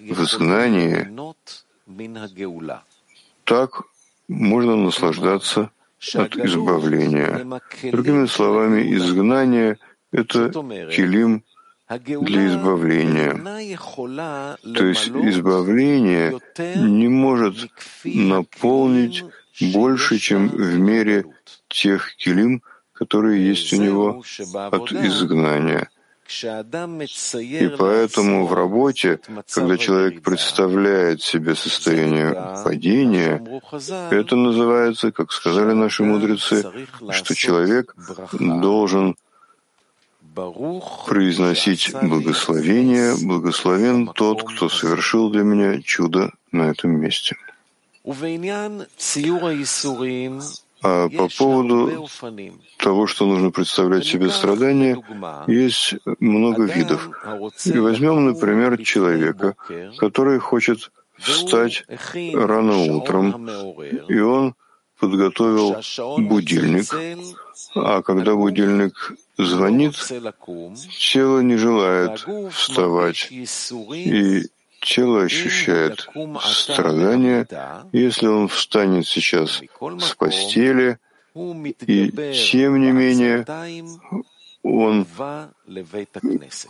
в 0.00 0.22
изгнании, 0.22 1.08
так 3.44 3.82
можно 4.28 4.76
наслаждаться 4.76 5.70
от 6.14 6.36
избавления. 6.36 7.60
Другими 7.92 8.26
словами, 8.26 8.94
изгнание— 8.94 9.78
это 10.12 10.50
килим 10.94 11.44
для 11.88 12.46
избавления. 12.48 13.34
То 14.74 14.86
есть 14.86 15.08
избавление 15.08 16.40
не 16.76 17.08
может 17.08 17.56
наполнить 18.04 19.24
больше, 19.60 20.18
чем 20.18 20.48
в 20.48 20.78
мере 20.78 21.26
тех 21.68 22.16
килим, 22.16 22.62
которые 22.92 23.46
есть 23.46 23.72
у 23.72 23.76
него 23.76 24.22
от 24.52 24.92
изгнания. 24.92 25.88
И 27.60 27.68
поэтому 27.68 28.46
в 28.46 28.52
работе, 28.54 29.20
когда 29.52 29.76
человек 29.76 30.22
представляет 30.22 31.22
себе 31.22 31.54
состояние 31.54 32.34
падения, 32.64 33.42
это 34.10 34.36
называется, 34.36 35.12
как 35.12 35.32
сказали 35.32 35.72
наши 35.72 36.02
мудрецы, 36.02 36.64
что 37.10 37.34
человек 37.34 37.94
должен 38.32 39.16
произносить 41.06 41.92
благословение, 42.02 43.14
благословен 43.22 44.08
тот, 44.08 44.42
кто 44.42 44.68
совершил 44.68 45.30
для 45.30 45.42
меня 45.42 45.80
чудо 45.82 46.32
на 46.50 46.70
этом 46.70 46.90
месте. 47.00 47.36
А 50.84 51.08
по 51.08 51.28
поводу 51.28 52.06
того, 52.76 53.06
что 53.06 53.24
нужно 53.26 53.50
представлять 53.50 54.04
себе 54.04 54.28
страдания, 54.28 55.02
есть 55.46 55.94
много 56.20 56.64
видов. 56.64 57.08
И 57.64 57.78
возьмем, 57.78 58.26
например, 58.26 58.82
человека, 58.84 59.56
который 59.96 60.38
хочет 60.38 60.92
встать 61.18 61.84
рано 62.34 62.76
утром, 62.96 63.48
и 64.08 64.20
он 64.20 64.54
подготовил 65.00 65.76
будильник, 66.18 66.94
а 67.74 68.02
когда 68.02 68.34
будильник 68.34 69.12
звонит, 69.38 69.94
тело 70.98 71.40
не 71.40 71.56
желает 71.56 72.26
вставать, 72.52 73.28
и 73.32 74.42
тело 74.84 75.22
ощущает 75.22 76.06
страдания, 76.42 77.46
если 77.92 78.26
он 78.26 78.48
встанет 78.48 79.06
сейчас 79.06 79.62
с 80.00 80.14
постели, 80.14 80.98
и 81.34 82.12
тем 82.32 82.80
не 82.80 82.92
менее 82.92 83.44
он 84.62 85.06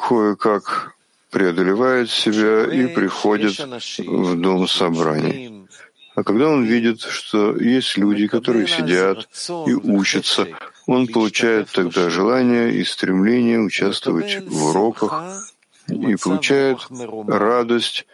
кое-как 0.08 0.94
преодолевает 1.30 2.10
себя 2.10 2.64
и 2.64 2.86
приходит 2.86 3.58
в 3.98 4.40
дом 4.40 4.68
собраний. 4.68 5.66
А 6.14 6.22
когда 6.22 6.48
он 6.48 6.64
видит, 6.64 7.00
что 7.00 7.56
есть 7.56 7.96
люди, 7.98 8.28
которые 8.28 8.68
сидят 8.68 9.28
и 9.66 9.74
учатся, 9.74 10.46
он 10.86 11.08
получает 11.08 11.70
тогда 11.72 12.08
желание 12.08 12.72
и 12.72 12.84
стремление 12.84 13.58
участвовать 13.60 14.46
в 14.46 14.66
уроках, 14.66 15.50
и 15.88 16.16
получает 16.16 16.78
радость 17.26 18.06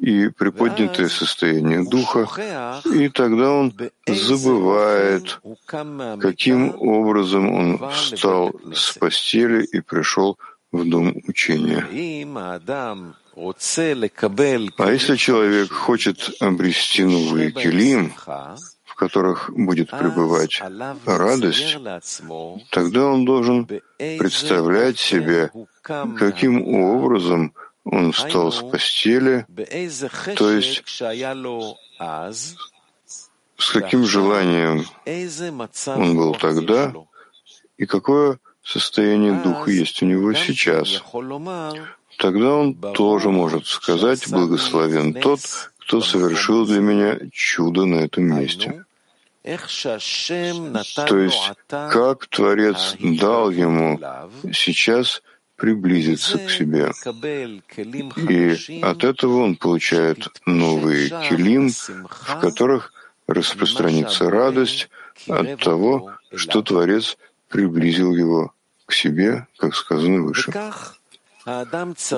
и 0.00 0.28
приподнятое 0.28 1.08
состояние 1.08 1.88
духа, 1.88 2.28
и 2.84 3.08
тогда 3.08 3.50
он 3.50 3.72
забывает, 4.06 5.40
каким 6.20 6.74
образом 6.80 7.52
он 7.52 7.90
встал 7.90 8.52
с 8.74 8.92
постели 8.92 9.64
и 9.64 9.80
пришел 9.80 10.38
в 10.72 10.88
дом 10.88 11.14
учения. 11.26 11.86
А 14.78 14.92
если 14.92 15.16
человек 15.16 15.70
хочет 15.72 16.30
обрести 16.40 17.04
новый 17.04 17.52
килим, 17.52 18.12
в 18.84 18.94
которых 18.94 19.50
будет 19.54 19.90
пребывать 19.90 20.62
радость, 21.04 21.76
тогда 22.70 23.06
он 23.06 23.24
должен 23.26 23.66
представлять 23.98 24.98
себе, 24.98 25.50
каким 26.18 26.66
образом 26.66 27.52
он 27.84 28.12
встал 28.12 28.50
с 28.52 28.62
постели, 28.62 29.46
то 30.36 30.50
есть 30.50 30.82
с 33.58 33.70
каким 33.72 34.04
желанием 34.04 34.84
он 35.86 36.16
был 36.16 36.34
тогда? 36.34 36.92
и 37.78 37.86
какое 37.86 38.38
состояние 38.62 39.34
духа 39.34 39.70
есть 39.70 40.02
у 40.02 40.06
него 40.06 40.32
сейчас. 40.34 41.02
Тогда 42.18 42.54
он 42.54 42.74
тоже 42.74 43.30
может 43.30 43.66
сказать 43.66 44.26
«Благословен 44.30 45.12
тот, 45.14 45.40
кто 45.78 46.00
совершил 46.00 46.66
для 46.66 46.80
меня 46.80 47.18
чудо 47.30 47.84
на 47.84 47.96
этом 47.96 48.24
месте». 48.24 48.84
То 49.44 51.18
есть, 51.18 51.52
как 51.68 52.26
Творец 52.26 52.96
дал 52.98 53.50
ему 53.50 54.00
сейчас— 54.52 55.22
приблизиться 55.56 56.38
к 56.38 56.50
себе. 56.50 56.92
И 58.16 58.80
от 58.82 59.04
этого 59.04 59.42
он 59.42 59.56
получает 59.56 60.28
новые 60.44 61.08
килим, 61.28 61.70
в 61.70 62.40
которых 62.40 62.92
распространится 63.26 64.30
радость 64.30 64.88
от 65.28 65.60
того, 65.60 66.12
что 66.34 66.62
Творец 66.62 67.16
приблизил 67.48 68.14
его 68.14 68.52
к 68.84 68.92
себе, 68.92 69.46
как 69.58 69.74
сказано 69.74 70.22
выше. 70.22 70.52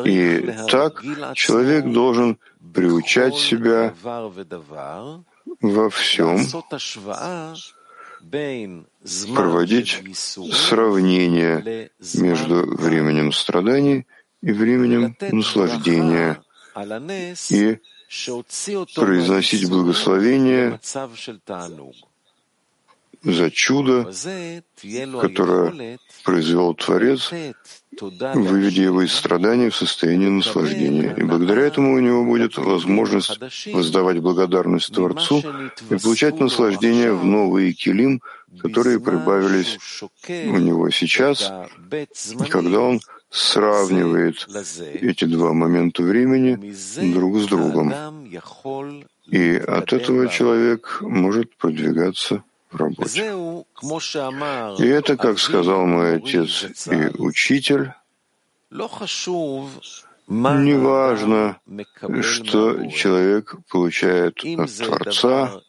И 0.05 0.55
так 0.69 1.03
человек 1.35 1.85
должен 1.93 2.39
приучать 2.75 3.37
себя 3.37 3.95
во 5.61 5.91
всем, 5.91 6.39
проводить 9.35 10.03
сравнение 10.53 11.91
между 12.15 12.77
временем 12.77 13.33
страданий 13.33 14.07
и 14.43 14.53
временем 14.53 15.17
наслаждения. 15.33 16.43
И 17.51 17.79
произносить 18.95 19.69
благословение 19.69 20.81
за 23.23 23.51
чудо, 23.51 24.11
которое 25.21 25.99
произвел 26.25 26.75
Творец, 26.75 27.31
выведя 28.01 28.83
его 28.83 29.03
из 29.03 29.13
страданий 29.13 29.71
в 29.71 29.77
состояние 29.77 30.31
наслаждения. 30.31 31.15
И 31.17 31.23
благодаря 31.23 31.63
этому 31.63 31.95
у 31.95 31.99
него 31.99 32.25
будет 32.25 32.57
возможность 32.57 33.39
воздавать 33.73 34.19
благодарность 34.19 34.93
Творцу 34.93 35.43
и 35.91 35.97
получать 35.97 36.39
наслаждение 36.39 37.13
в 37.13 37.25
новые 37.25 37.73
килим, 37.73 38.23
которые 38.61 39.01
прибавились 39.01 39.79
у 40.29 40.59
него 40.59 40.91
сейчас, 40.91 41.53
когда 42.51 42.81
он 42.81 43.01
сравнивает 43.31 44.47
эти 44.95 45.25
два 45.25 45.53
момента 45.53 46.03
времени 46.03 46.75
друг 47.13 47.39
с 47.39 47.47
другом. 47.47 47.93
И 49.31 49.57
от 49.57 49.93
этого 49.93 50.29
человек 50.29 50.99
может 51.03 51.55
продвигаться 51.57 52.43
работе. 52.77 53.35
И 54.79 54.87
это, 54.87 55.17
как 55.17 55.39
сказал 55.39 55.87
мой 55.87 56.17
отец 56.17 56.67
и 56.87 57.11
учитель, 57.19 57.93
неважно, 60.29 61.61
что 62.21 62.87
человек 62.91 63.57
получает 63.71 64.45
от 64.45 64.71
Творца, 64.77 65.61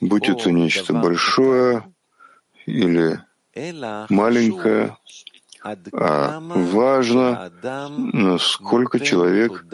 будь 0.00 0.28
это 0.28 0.52
нечто 0.52 0.92
большое 0.92 1.84
или 2.66 3.20
маленькое, 4.08 4.96
а 5.92 6.38
важно, 6.40 7.50
насколько 8.12 9.00
человек 9.00 9.64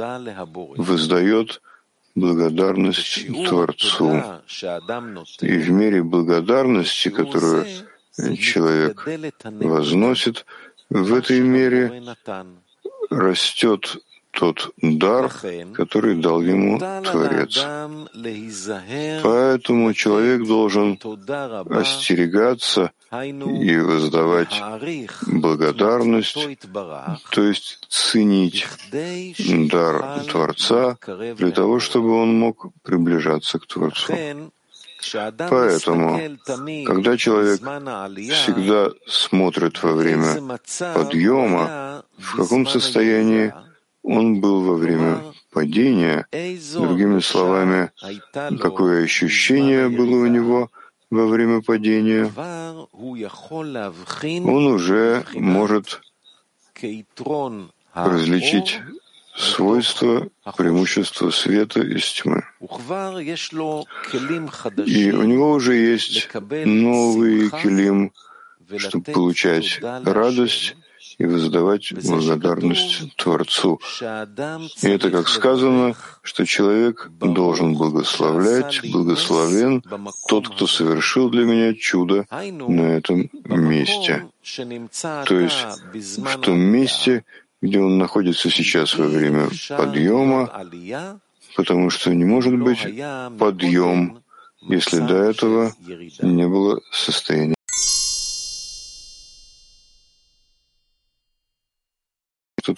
воздает 0.77 1.61
благодарность 2.15 3.27
Творцу. 3.49 4.23
И 5.41 5.57
в 5.57 5.71
мере 5.71 6.03
благодарности, 6.03 7.09
которую 7.09 7.67
человек 8.39 9.07
возносит, 9.43 10.47
в 10.91 11.15
этой 11.15 11.41
мере 11.41 12.03
растет 13.11 13.97
тот 14.33 14.73
дар, 14.79 15.31
который 15.75 16.17
дал 16.17 16.41
ему 16.41 16.79
Творец. 16.79 17.65
Поэтому 19.23 19.93
человек 19.95 20.47
должен 20.47 20.99
остерегаться 21.71 22.91
и 23.13 23.77
воздавать 23.77 24.63
благодарность, 25.27 26.39
то 27.31 27.43
есть 27.43 27.79
ценить 27.89 28.67
дар 29.71 30.25
Творца 30.31 30.97
для 31.37 31.51
того, 31.51 31.79
чтобы 31.79 32.15
он 32.15 32.39
мог 32.39 32.67
приближаться 32.83 33.59
к 33.59 33.67
Творцу. 33.67 34.15
Поэтому, 35.51 36.21
когда 36.87 37.17
человек 37.17 37.61
всегда 37.61 38.91
смотрит 39.07 39.83
во 39.83 39.93
время 39.93 40.59
подъема, 40.95 42.05
в 42.19 42.37
каком 42.37 42.67
состоянии 42.67 43.53
он 44.03 44.41
был 44.41 44.63
во 44.63 44.75
время 44.75 45.23
падения, 45.53 46.27
другими 46.75 47.21
словами, 47.21 47.91
какое 48.59 49.05
ощущение 49.05 49.89
было 49.89 50.23
у 50.23 50.27
него 50.27 50.71
во 51.11 51.27
время 51.27 51.63
падения, 51.63 52.33
он 54.45 54.67
уже 54.67 55.25
может 55.35 56.01
различить 57.95 58.81
свойства, 59.37 60.29
преимущества 60.57 61.31
света 61.31 61.81
из 61.81 62.13
тьмы. 62.13 62.45
И 64.87 65.11
у 65.13 65.23
него 65.23 65.53
уже 65.53 65.75
есть 65.75 66.29
новый 66.65 67.51
килим, 67.51 68.13
чтобы 68.79 69.05
получать 69.05 69.81
радость 69.83 70.77
и 71.23 71.27
воздавать 71.27 71.93
благодарность 72.05 73.15
Творцу. 73.17 73.81
И 74.01 74.89
это, 74.89 75.11
как 75.11 75.29
сказано, 75.29 75.95
что 76.23 76.45
человек 76.45 77.11
должен 77.21 77.75
благословлять, 77.75 78.81
благословен 78.91 79.83
тот, 80.29 80.49
кто 80.49 80.67
совершил 80.67 81.31
для 81.31 81.45
меня 81.45 81.75
чудо 81.75 82.27
на 82.31 82.97
этом 82.99 83.31
месте. 83.45 84.27
То 85.29 85.39
есть 85.39 85.65
в 86.19 86.39
том 86.41 86.59
месте, 86.59 87.25
где 87.61 87.79
он 87.79 87.99
находится 87.99 88.51
сейчас 88.51 88.99
во 88.99 89.07
время 89.07 89.49
подъема, 89.69 90.51
потому 91.57 91.91
что 91.91 92.13
не 92.13 92.25
может 92.25 92.59
быть 92.59 92.83
подъем, 93.39 94.19
если 94.63 94.99
до 94.99 95.17
этого 95.17 95.73
не 96.21 96.49
было 96.49 96.81
состояния. 96.91 97.55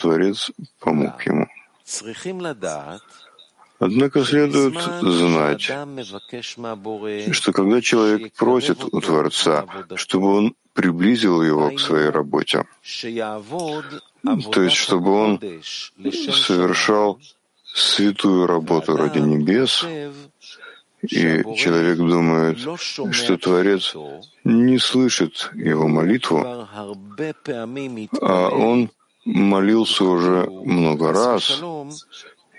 Творец 0.05 0.51
помог 0.81 1.27
ему. 1.27 1.49
Однако 3.79 4.25
следует 4.25 4.75
знать, 5.03 5.63
что 7.33 7.53
когда 7.53 7.81
человек 7.81 8.35
просит 8.35 8.85
у 8.85 9.01
Творца, 9.01 9.65
чтобы 9.97 10.27
он 10.37 10.55
приблизил 10.75 11.43
его 11.43 11.71
к 11.71 11.81
своей 11.81 12.11
работе, 12.11 12.65
то 14.53 14.63
есть 14.63 14.77
чтобы 14.77 15.11
он 15.11 15.41
совершал 16.49 17.19
святую 17.75 18.47
работу 18.47 18.97
ради 18.97 19.21
небес, 19.21 19.87
и 21.01 21.43
человек 21.57 21.97
думает, 21.97 22.59
что 23.11 23.39
Творец 23.39 23.95
не 24.45 24.79
слышит 24.79 25.51
его 25.55 25.89
молитву, 25.89 26.45
а 28.21 28.49
он 28.51 28.91
молился 29.25 30.05
уже 30.05 30.49
много 30.51 31.13
раз, 31.13 31.63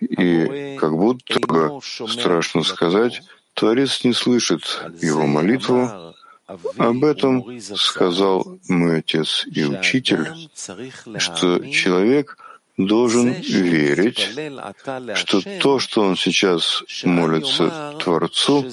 и 0.02 0.78
как 0.80 0.92
будто 0.98 1.40
бы, 1.40 1.80
страшно 1.82 2.64
сказать, 2.64 3.22
Творец 3.54 4.04
не 4.04 4.14
слышит 4.14 4.64
его 5.02 5.26
молитву. 5.26 5.90
Об 6.78 7.04
этом 7.04 7.60
сказал 7.60 8.60
мой 8.68 9.00
отец 9.00 9.46
и 9.48 9.66
учитель, 9.66 10.28
что 11.18 11.60
человек 11.72 12.38
должен 12.78 13.32
верить, 13.32 14.20
что 15.16 15.42
то, 15.62 15.80
что 15.80 16.02
он 16.02 16.18
сейчас 16.18 16.84
молится 17.04 17.96
Творцу, 18.04 18.66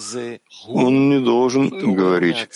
он 0.66 1.10
не 1.10 1.20
должен 1.20 1.94
говорить, 1.94 2.48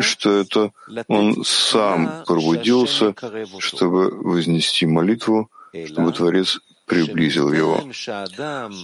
что 0.00 0.30
это 0.30 0.72
он 1.08 1.44
сам 1.44 2.24
пробудился, 2.26 3.14
чтобы 3.58 4.10
вознести 4.10 4.86
молитву, 4.86 5.50
чтобы 5.86 6.12
Творец 6.12 6.60
приблизил 6.86 7.52
его. 7.52 7.80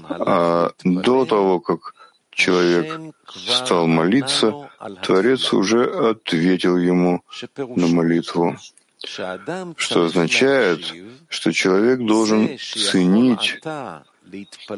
А 0.08 0.70
до 0.84 1.24
того, 1.24 1.60
как 1.60 1.94
человек 2.30 3.14
стал 3.36 3.86
молиться, 3.86 4.70
Творец 5.02 5.52
уже 5.52 5.84
ответил 6.10 6.76
ему 6.76 7.22
на 7.56 7.86
молитву 7.86 8.56
что 9.04 10.04
означает, 10.04 10.92
что 11.28 11.52
человек 11.52 12.00
должен 12.00 12.58
ценить 12.58 13.60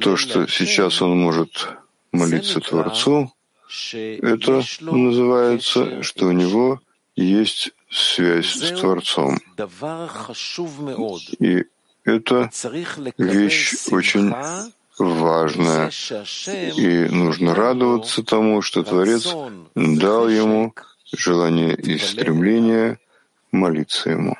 то, 0.01 0.17
что 0.17 0.47
сейчас 0.47 1.01
он 1.03 1.19
может 1.19 1.69
молиться 2.13 2.61
Творцу, 2.61 3.33
это 3.93 4.63
называется, 4.81 6.03
что 6.03 6.27
у 6.27 6.33
него 6.33 6.81
есть 7.17 7.73
связь 7.91 8.53
с 8.53 8.79
Творцом. 8.79 9.39
И 11.39 11.65
это 12.05 12.51
вещь 13.17 13.75
очень 13.91 14.35
важная. 14.99 15.91
И 16.77 17.09
нужно 17.11 17.55
радоваться 17.55 18.23
тому, 18.23 18.61
что 18.61 18.83
Творец 18.83 19.35
дал 19.75 20.29
ему 20.29 20.75
желание 21.13 21.75
и 21.75 21.99
стремление— 21.99 22.99
молиться 23.53 24.11
ему. 24.11 24.37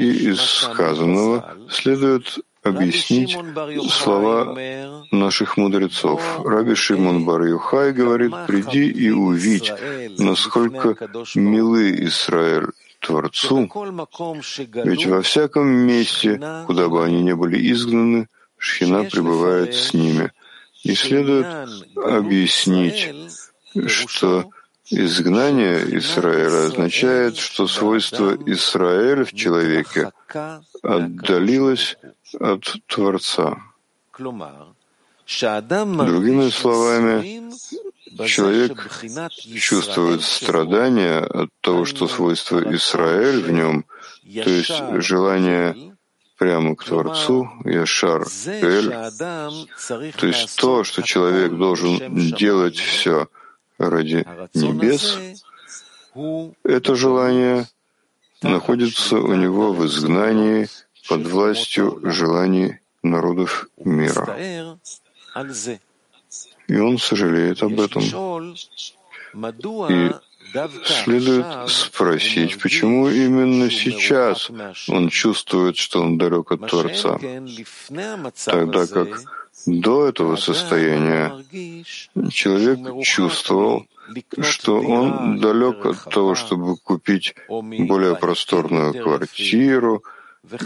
И 0.00 0.30
из 0.30 0.40
сказанного 0.40 1.56
следует 1.70 2.38
объяснить 2.62 3.36
слова 3.90 4.56
наших 5.10 5.56
мудрецов. 5.56 6.22
Раби 6.44 6.74
Шимон 6.74 7.24
бар 7.24 7.42
Юхай 7.42 7.92
говорит, 7.92 8.32
«Приди 8.46 8.88
и 8.88 9.10
увидь, 9.10 9.72
насколько 10.18 10.96
милы 11.34 11.90
Израиль 12.06 12.68
Творцу, 13.00 13.70
ведь 14.84 15.06
во 15.06 15.20
всяком 15.20 15.68
месте, 15.68 16.40
куда 16.66 16.88
бы 16.88 17.04
они 17.04 17.22
ни 17.22 17.34
были 17.34 17.70
изгнаны, 17.72 18.28
Шхина 18.56 19.04
пребывает 19.04 19.74
с 19.74 19.92
ними». 19.92 20.32
И 20.82 20.94
следует 20.94 21.46
объяснить, 21.96 23.10
что 23.86 24.50
Изгнание 24.90 25.96
Израиля 25.96 26.66
означает, 26.66 27.38
что 27.38 27.66
свойство 27.66 28.36
Израиля 28.46 29.24
в 29.24 29.32
человеке 29.32 30.12
отдалилось 30.82 31.96
от 32.38 32.64
Творца. 32.86 33.56
Другими 35.26 36.50
словами, 36.50 37.50
человек 38.26 38.90
чувствует 39.58 40.22
страдания 40.22 41.20
от 41.20 41.48
того, 41.62 41.86
что 41.86 42.06
свойство 42.06 42.58
Израиль 42.74 43.40
в 43.40 43.50
нем, 43.50 43.86
то 44.22 44.50
есть 44.50 44.82
желание 45.00 45.96
прямо 46.36 46.76
к 46.76 46.84
Творцу, 46.84 47.48
Яшар 47.64 48.26
Эль, 48.46 48.90
то 50.18 50.26
есть 50.26 50.58
то, 50.58 50.84
что 50.84 51.00
человек 51.00 51.52
должен 51.56 52.32
делать 52.34 52.76
все— 52.76 53.28
ради 53.78 54.24
небес, 54.54 55.18
это 56.64 56.94
желание 56.94 57.66
находится 58.42 59.16
у 59.16 59.34
него 59.34 59.72
в 59.72 59.86
изгнании 59.86 60.68
под 61.08 61.26
властью 61.26 62.00
желаний 62.02 62.80
народов 63.02 63.68
мира. 63.78 64.78
И 66.66 66.78
он 66.78 66.98
сожалеет 66.98 67.62
об 67.62 67.80
этом. 67.80 68.02
И 69.90 70.12
следует 71.04 71.68
спросить, 71.68 72.60
почему 72.60 73.08
именно 73.08 73.70
сейчас 73.70 74.50
он 74.88 75.08
чувствует, 75.08 75.76
что 75.76 76.00
он 76.00 76.16
далек 76.16 76.52
от 76.52 76.68
Творца, 76.68 77.18
тогда 78.44 78.86
как 78.86 79.43
до 79.66 80.06
этого 80.06 80.36
состояния 80.36 81.32
человек 82.30 83.04
чувствовал, 83.04 83.86
что 84.40 84.80
он 84.80 85.40
далек 85.40 85.86
от 85.86 86.04
того, 86.10 86.34
чтобы 86.34 86.76
купить 86.76 87.34
более 87.48 88.16
просторную 88.16 88.92
квартиру 88.92 90.02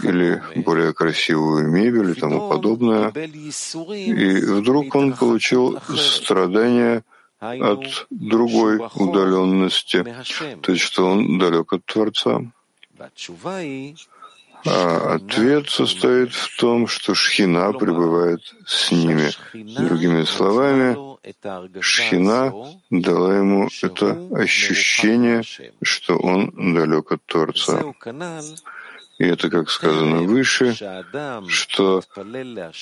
или 0.03 0.41
более 0.55 0.93
красивую 0.93 1.69
мебель 1.69 2.11
и 2.11 2.19
тому 2.19 2.49
подобное. 2.49 3.11
И 3.11 4.41
вдруг 4.41 4.93
он 4.95 5.13
получил 5.13 5.79
страдания 5.95 7.03
от 7.39 8.07
другой 8.09 8.81
удаленности, 8.95 10.03
то 10.61 10.71
есть 10.71 10.83
что 10.83 11.05
он 11.05 11.39
далек 11.39 11.71
от 11.71 11.85
Творца. 11.85 12.41
А 14.65 15.15
ответ 15.15 15.69
состоит 15.69 16.33
в 16.33 16.57
том, 16.57 16.87
что 16.87 17.13
Шхина 17.13 17.71
пребывает 17.73 18.41
с 18.65 18.91
ними. 18.91 19.29
Другими 19.53 20.23
словами, 20.23 20.97
Шхина 21.81 22.53
дала 22.89 23.37
ему 23.37 23.69
это 23.81 24.27
ощущение, 24.31 25.43
что 25.81 26.17
он 26.17 26.73
далек 26.73 27.11
от 27.11 27.25
Творца. 27.25 27.83
И 29.17 29.25
это, 29.25 29.49
как 29.49 29.69
сказано 29.69 30.23
выше, 30.23 30.75
что 31.47 32.01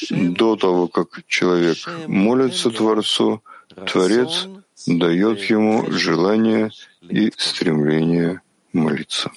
до 0.09 0.55
того, 0.55 0.87
как 0.87 1.25
человек 1.27 1.77
молится 2.07 2.69
Творцу, 2.69 3.41
Творец 3.87 4.47
дает 4.85 5.41
ему 5.49 5.91
желание 5.91 6.71
и 7.01 7.31
стремление 7.37 8.41
молиться. 8.71 9.31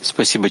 Спасибо. 0.00 0.48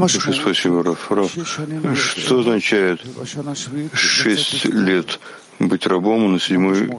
Большое 0.00 0.34
спасибо, 0.34 0.82
Раф. 0.82 1.12
Раф. 1.12 1.32
Что 1.96 2.40
означает 2.40 3.00
шесть 3.92 4.64
лет 4.64 5.20
быть 5.58 5.86
рабом, 5.86 6.24
и 6.24 6.28
на 6.28 6.40
седьмой 6.40 6.90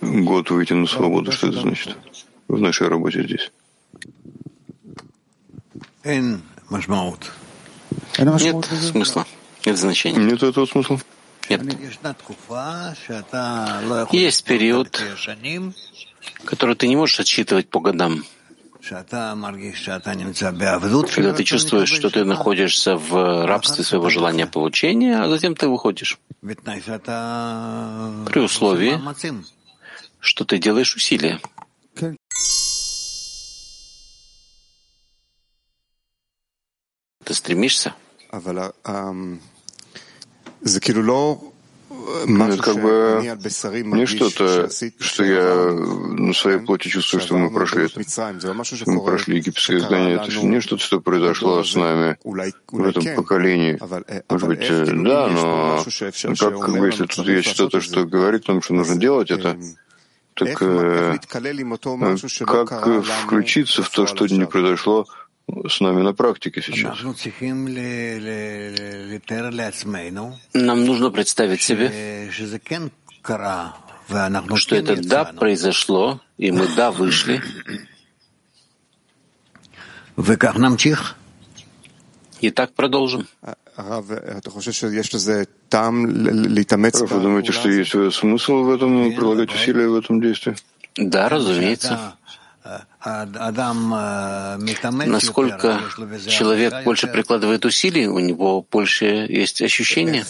год 0.00 0.50
выйти 0.50 0.72
на 0.72 0.86
свободу? 0.86 1.32
Что 1.32 1.48
это 1.48 1.60
значит 1.60 1.96
в 2.48 2.58
нашей 2.58 2.88
работе 2.88 3.22
здесь? 3.22 3.52
Нет 8.18 8.68
смысла. 8.90 9.26
Нет 9.70 9.78
значения. 9.78 10.18
Нет 10.18 10.42
этого 10.42 10.66
смысла? 10.66 10.98
Нет. 11.48 11.62
Есть 14.10 14.44
период, 14.44 15.00
который 16.44 16.74
ты 16.74 16.88
не 16.88 16.96
можешь 16.96 17.20
отсчитывать 17.20 17.68
по 17.68 17.78
годам. 17.78 18.24
Когда 21.14 21.32
ты 21.34 21.44
чувствуешь, 21.44 21.92
что 21.92 22.10
ты 22.10 22.24
находишься 22.24 22.96
в 22.96 23.46
рабстве 23.46 23.84
своего 23.84 24.08
желания 24.08 24.48
получения, 24.48 25.22
а 25.22 25.28
затем 25.28 25.54
ты 25.54 25.68
выходишь. 25.68 26.18
При 26.40 28.40
условии, 28.40 29.00
что 30.18 30.44
ты 30.44 30.58
делаешь 30.58 30.96
усилия. 30.96 31.40
Ты 37.24 37.34
стремишься. 37.34 37.94
Это 40.62 42.58
как 42.62 42.80
бы 42.80 43.22
не 43.22 44.06
что-то, 44.06 44.68
что 44.98 45.24
я 45.24 45.64
на 45.64 46.34
своей 46.34 46.58
плоти 46.58 46.88
чувствую, 46.88 47.20
что 47.20 47.36
мы 47.36 47.52
прошли 47.52 47.84
это. 47.84 48.00
Мы 48.86 49.04
прошли 49.04 49.36
египетское 49.36 49.78
изгнание. 49.78 50.16
Это 50.16 50.44
не 50.44 50.60
что-то, 50.60 50.82
что 50.82 51.00
произошло 51.00 51.62
с 51.62 51.74
нами 51.74 52.16
в 52.24 52.84
этом 52.84 53.04
поколении. 53.16 53.78
Может 54.28 54.48
быть, 54.48 54.68
да, 55.04 55.28
но 55.28 55.84
как, 56.38 56.58
как 56.58 56.78
бы, 56.78 56.86
если 56.86 57.06
тут 57.06 57.26
есть 57.26 57.48
что-то, 57.48 57.80
что 57.80 58.04
говорит 58.04 58.48
нам, 58.48 58.62
что 58.62 58.74
нужно 58.74 58.96
делать 58.96 59.30
это, 59.30 59.56
так 60.34 60.56
как 60.56 61.24
включиться 63.24 63.82
в 63.82 63.90
то, 63.90 64.06
что 64.06 64.26
не 64.26 64.46
произошло 64.46 65.06
с 65.68 65.80
нами 65.80 66.02
на 66.02 66.12
практике 66.12 66.62
сейчас. 66.62 66.98
Нам 70.54 70.84
нужно 70.84 71.10
представить 71.10 71.62
себе, 71.62 72.30
что 74.56 74.76
это 74.76 74.96
«да» 74.96 75.24
произошло, 75.24 76.20
и 76.38 76.50
мы 76.50 76.66
«да» 76.76 76.90
вышли. 76.90 77.42
И 82.40 82.50
так 82.50 82.74
продолжим. 82.74 83.26
Вы 83.76 84.40
думаете, 87.20 87.52
что 87.52 87.68
есть 87.68 88.14
смысл 88.14 88.64
в 88.64 88.70
этом, 88.70 89.14
прилагать 89.14 89.54
усилия 89.54 89.88
в 89.88 89.94
этом 89.94 90.20
действии? 90.20 90.56
Да, 90.96 91.28
разумеется. 91.28 92.14
Насколько 95.06 95.80
человек 96.28 96.84
больше 96.84 97.06
прикладывает 97.06 97.64
усилий, 97.64 98.06
у 98.06 98.18
него 98.18 98.66
больше 98.70 99.06
есть 99.06 99.62
ощущения. 99.62 100.24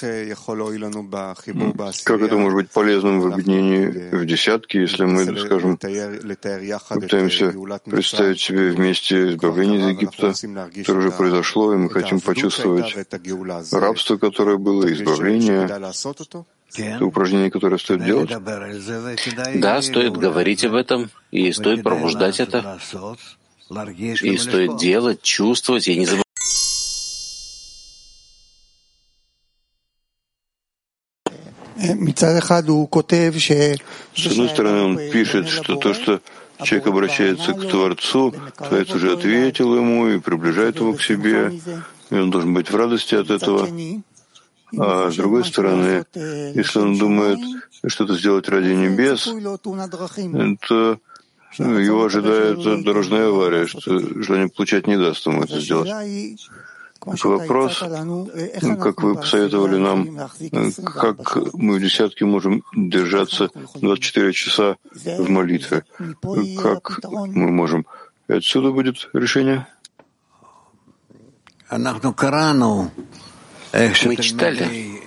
Как 2.04 2.20
это 2.22 2.36
может 2.36 2.56
быть 2.56 2.70
полезным 2.70 3.20
в 3.20 3.26
объединении 3.26 4.14
в 4.14 4.24
десятки, 4.26 4.76
если 4.76 5.04
мы, 5.04 5.24
скажем, 5.38 5.76
пытаемся 5.76 7.52
представить 7.84 8.40
себе 8.40 8.70
вместе 8.70 9.30
избавление 9.30 9.80
из 9.80 9.88
Египта, 9.88 10.32
которое 10.76 10.98
уже 10.98 11.10
произошло, 11.10 11.74
и 11.74 11.76
мы 11.76 11.90
хотим 11.90 12.20
почувствовать 12.20 12.96
рабство, 13.72 14.16
которое 14.18 14.56
было, 14.56 14.92
избавление, 14.92 15.68
это 16.76 17.04
упражнение, 17.04 17.50
которое 17.50 17.78
стоит 17.78 18.04
делать? 18.04 18.30
Да, 19.56 19.82
стоит 19.82 20.16
говорить 20.16 20.64
об 20.64 20.74
этом, 20.74 21.10
и 21.30 21.52
стоит 21.52 21.82
пробуждать 21.82 22.40
это, 22.40 22.78
и 24.22 24.36
стоит 24.36 24.76
делать, 24.78 25.22
чувствовать, 25.22 25.88
и 25.88 25.96
не 25.96 26.06
забывать. 26.06 26.24
С 34.14 34.26
одной 34.26 34.48
стороны, 34.48 34.82
он 34.82 34.96
пишет, 35.10 35.48
что 35.48 35.76
то, 35.76 35.94
что 35.94 36.20
человек 36.62 36.86
обращается 36.88 37.54
к 37.54 37.68
Творцу, 37.68 38.34
Творец 38.56 38.90
уже 38.90 39.14
ответил 39.14 39.74
ему 39.76 40.08
и 40.08 40.18
приближает 40.18 40.76
его 40.76 40.92
к 40.92 41.02
себе, 41.02 41.58
и 42.10 42.14
он 42.14 42.30
должен 42.30 42.52
быть 42.52 42.70
в 42.70 42.76
радости 42.76 43.14
от 43.14 43.30
этого. 43.30 43.66
А 44.78 45.10
с 45.10 45.16
другой 45.16 45.44
стороны, 45.44 46.04
если 46.14 46.78
он 46.78 46.98
думает 46.98 47.38
что-то 47.86 48.14
сделать 48.16 48.48
ради 48.48 48.72
небес, 48.72 49.28
то 50.68 50.98
его 51.58 52.04
ожидает 52.04 52.84
дорожная 52.84 53.28
авария, 53.28 53.66
что 53.66 53.98
желание 54.22 54.48
получать 54.48 54.86
не 54.86 54.96
даст 54.96 55.26
ему 55.26 55.42
это 55.42 55.60
сделать. 55.60 55.90
Так 57.00 57.24
вопрос, 57.24 57.78
как 57.78 59.02
вы 59.02 59.14
посоветовали 59.14 59.78
нам, 59.78 60.28
как 60.84 61.36
мы 61.54 61.76
в 61.78 61.80
десятке 61.80 62.26
можем 62.26 62.62
держаться 62.76 63.48
24 63.74 64.32
часа 64.34 64.76
в 64.94 65.30
молитве? 65.30 65.84
Как 66.62 67.00
мы 67.02 67.50
можем? 67.50 67.86
Отсюда 68.28 68.70
будет 68.70 69.08
решение? 69.14 69.66
Мы 73.72 74.16
читали, 74.16 75.02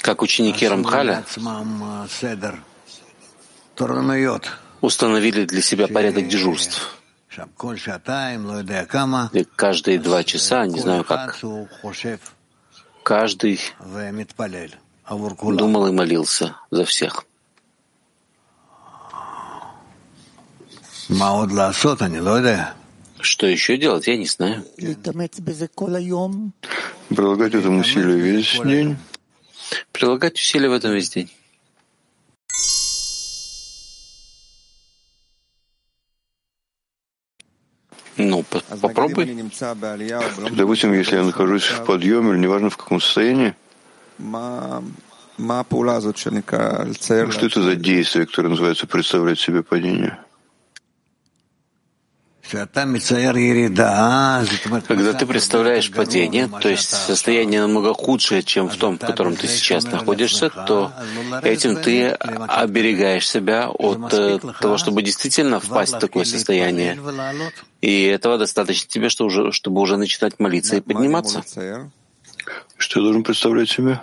как 0.00 0.22
ученики 0.22 0.66
Рамхаля. 0.66 1.24
Установили 4.80 5.44
для 5.44 5.62
себя 5.62 5.86
порядок 5.88 6.28
дежурств. 6.28 6.96
И 9.32 9.44
каждые 9.56 9.98
два 9.98 10.24
часа, 10.24 10.66
не 10.66 10.80
знаю 10.80 11.04
как, 11.04 11.38
каждый 13.04 13.60
думал 15.56 15.86
и 15.86 15.92
молился 15.92 16.56
за 16.70 16.84
всех. 16.84 17.24
Что 23.22 23.46
еще 23.46 23.76
делать, 23.76 24.06
я 24.06 24.16
не 24.16 24.26
знаю. 24.26 24.64
Прилагать 27.08 27.54
этому 27.54 27.80
усилия 27.80 28.16
весь 28.16 28.60
день. 28.64 28.96
Прилагать 29.92 30.34
усилия 30.34 30.68
в 30.68 30.72
этом 30.72 30.92
весь 30.92 31.10
день. 31.10 31.30
Ну, 38.16 38.44
попробуй. 38.82 39.26
Допустим, 40.50 40.92
если 40.92 41.16
я 41.16 41.22
нахожусь 41.24 41.64
в 41.64 41.84
подъеме, 41.84 42.32
или 42.32 42.38
неважно 42.38 42.68
в 42.70 42.76
каком 42.76 43.00
состоянии, 43.00 43.54
что 47.30 47.46
это 47.46 47.62
за 47.62 47.76
действие, 47.76 48.26
которое 48.26 48.48
называется 48.50 48.86
представлять 48.86 49.38
себе 49.38 49.62
падение? 49.62 50.18
Когда 54.86 55.12
ты 55.12 55.26
представляешь 55.26 55.90
падение, 55.90 56.48
то 56.60 56.68
есть 56.68 56.90
состояние 56.90 57.60
намного 57.60 57.94
худшее, 57.94 58.42
чем 58.42 58.68
в 58.68 58.76
том, 58.76 58.98
в 58.98 59.00
котором 59.00 59.36
ты 59.36 59.46
сейчас 59.46 59.84
находишься, 59.84 60.50
то 60.50 60.92
этим 61.42 61.76
ты 61.76 62.10
оберегаешь 62.10 63.28
себя 63.28 63.68
от 63.68 64.12
э, 64.12 64.38
того, 64.60 64.78
чтобы 64.78 65.02
действительно 65.02 65.60
впасть 65.60 65.94
в 65.94 65.98
такое 65.98 66.24
состояние. 66.24 66.98
И 67.80 68.04
этого 68.04 68.38
достаточно 68.38 68.88
тебе, 68.88 69.08
чтобы 69.08 69.80
уже 69.80 69.96
начинать 69.96 70.38
молиться 70.38 70.76
и 70.76 70.80
подниматься. 70.80 71.44
Что 72.76 73.00
я 73.00 73.04
должен 73.04 73.22
представлять 73.22 73.68
себе? 73.68 74.00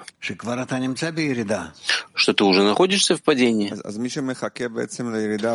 Что 2.13 2.33
ты 2.33 2.43
уже 2.43 2.63
находишься 2.63 3.15
в 3.15 3.23
падении. 3.23 3.73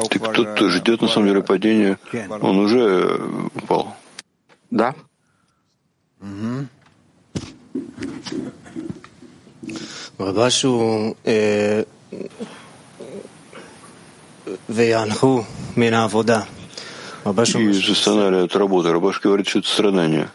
Ты 0.09 0.19
кто-то 0.19 0.69
ждет 0.71 1.03
на 1.03 1.09
самом 1.09 1.29
деле 1.29 1.43
падения, 1.43 1.99
он 2.41 2.59
уже 2.59 2.79
э, 2.79 3.49
упал. 3.55 3.97
Да. 4.71 4.95
Рабашу 17.25 17.61
и 17.61 17.73
застонали 17.73 18.45
от 18.45 18.57
работы. 18.57 18.93
Рабаш 18.93 19.21
говорит, 19.21 19.49
что 19.49 19.61
это 19.61 19.69
страдание. 19.69 20.31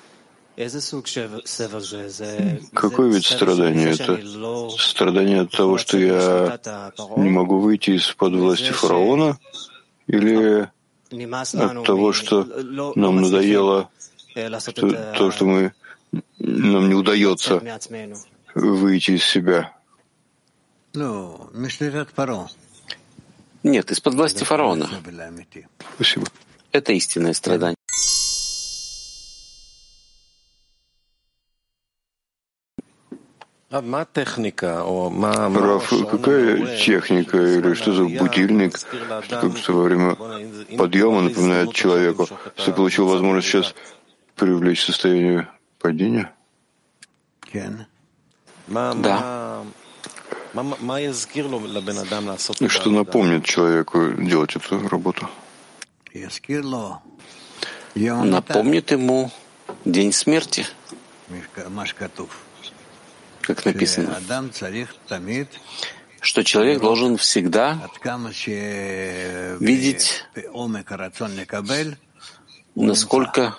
Какой 2.74 3.12
вид 3.12 3.26
страдания 3.26 3.91
это? 3.91 4.20
Страдание 4.80 5.41
от 5.41 5.52
того, 5.52 5.78
что 5.78 5.98
я 6.00 6.60
не 7.15 7.30
могу 7.30 7.60
выйти 7.60 7.91
из-под 7.91 8.34
власти 8.34 8.72
фараона? 8.72 9.38
Или 10.08 10.67
от 11.12 11.86
того, 11.86 12.12
что 12.12 12.43
нам 12.96 13.22
надоело 13.22 13.89
что, 14.60 15.13
то, 15.13 15.32
что 15.32 15.46
мы, 15.46 15.74
нам 16.39 16.89
не 16.89 16.96
удается 16.96 17.62
выйти 18.56 19.12
из 19.12 19.24
себя? 19.24 19.74
Нет, 23.63 23.91
из-под 23.91 24.15
власти 24.15 24.43
фараона. 24.43 24.89
Спасибо. 25.96 26.26
Это 26.72 26.93
истинное 26.93 27.34
страдание. 27.34 27.77
Раф, 35.60 35.94
какая 36.10 36.78
техника 36.78 37.38
или 37.38 37.74
что 37.74 37.92
за 37.94 38.04
будильник, 38.06 38.78
что 38.78 39.74
во 39.74 39.84
время 39.84 40.16
подъема 40.78 41.22
напоминает 41.22 41.74
человеку, 41.74 42.30
что 42.56 42.72
получил 42.72 43.08
возможность 43.10 43.48
сейчас 43.48 43.76
привлечь 44.36 44.86
состояние 44.86 45.50
падения? 45.80 46.32
Да. 48.74 49.64
И 52.60 52.68
что 52.70 52.90
напомнит 52.90 53.44
человеку 53.46 54.14
делать 54.14 54.56
эту 54.56 54.88
работу? 54.88 55.30
Напомнит 57.96 58.92
ему 58.92 59.30
день 59.84 60.13
смерти 60.13 60.65
как 63.48 63.65
написано, 63.65 64.19
что 66.19 66.43
человек 66.43 66.81
должен 66.81 67.15
всегда 67.17 67.79
видеть, 69.60 70.25
насколько 72.75 73.58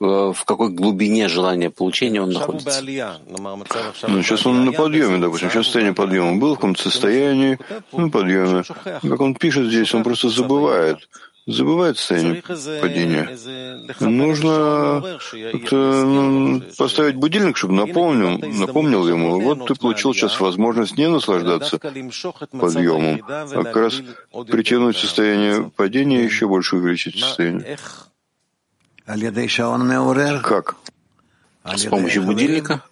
э, 0.00 0.04
в 0.04 0.44
какой 0.44 0.70
глубине 0.70 1.28
желания 1.28 1.70
получения 1.70 2.20
он 2.20 2.30
находится. 2.30 2.82
Ну, 2.82 4.22
сейчас 4.22 4.44
он 4.44 4.64
на 4.64 4.72
подъеме, 4.72 5.18
допустим, 5.18 5.50
сейчас 5.50 5.66
состояние 5.66 5.94
подъема. 5.94 6.36
Был 6.40 6.54
в 6.54 6.56
каком-то 6.56 6.82
состоянии, 6.82 7.58
на 7.92 8.10
подъеме. 8.10 8.64
Как 8.84 9.20
он 9.20 9.34
пишет 9.36 9.68
здесь, 9.68 9.94
он 9.94 10.02
просто 10.02 10.28
забывает 10.28 11.08
забывает 11.46 11.96
состояние 11.98 12.42
падения. 12.42 13.38
Нужно 14.00 15.18
ну, 15.70 16.62
поставить 16.76 17.14
будильник, 17.16 17.56
чтобы 17.56 17.74
напомнил, 17.74 18.38
напомнил 18.38 19.08
ему. 19.08 19.40
Вот 19.40 19.66
ты 19.66 19.74
получил 19.74 20.12
сейчас 20.12 20.40
возможность 20.40 20.96
не 20.98 21.08
наслаждаться 21.08 21.78
подъемом, 21.78 23.22
а 23.28 23.62
как 23.62 23.76
раз 23.76 24.02
притянуть 24.48 24.96
состояние 24.96 25.70
падения 25.70 26.22
и 26.22 26.24
еще 26.24 26.48
больше 26.48 26.76
увеличить 26.76 27.18
состояние. 27.18 27.78
Как? 30.42 30.76
С 31.64 31.84
помощью 31.84 32.24
будильника, 32.24 32.82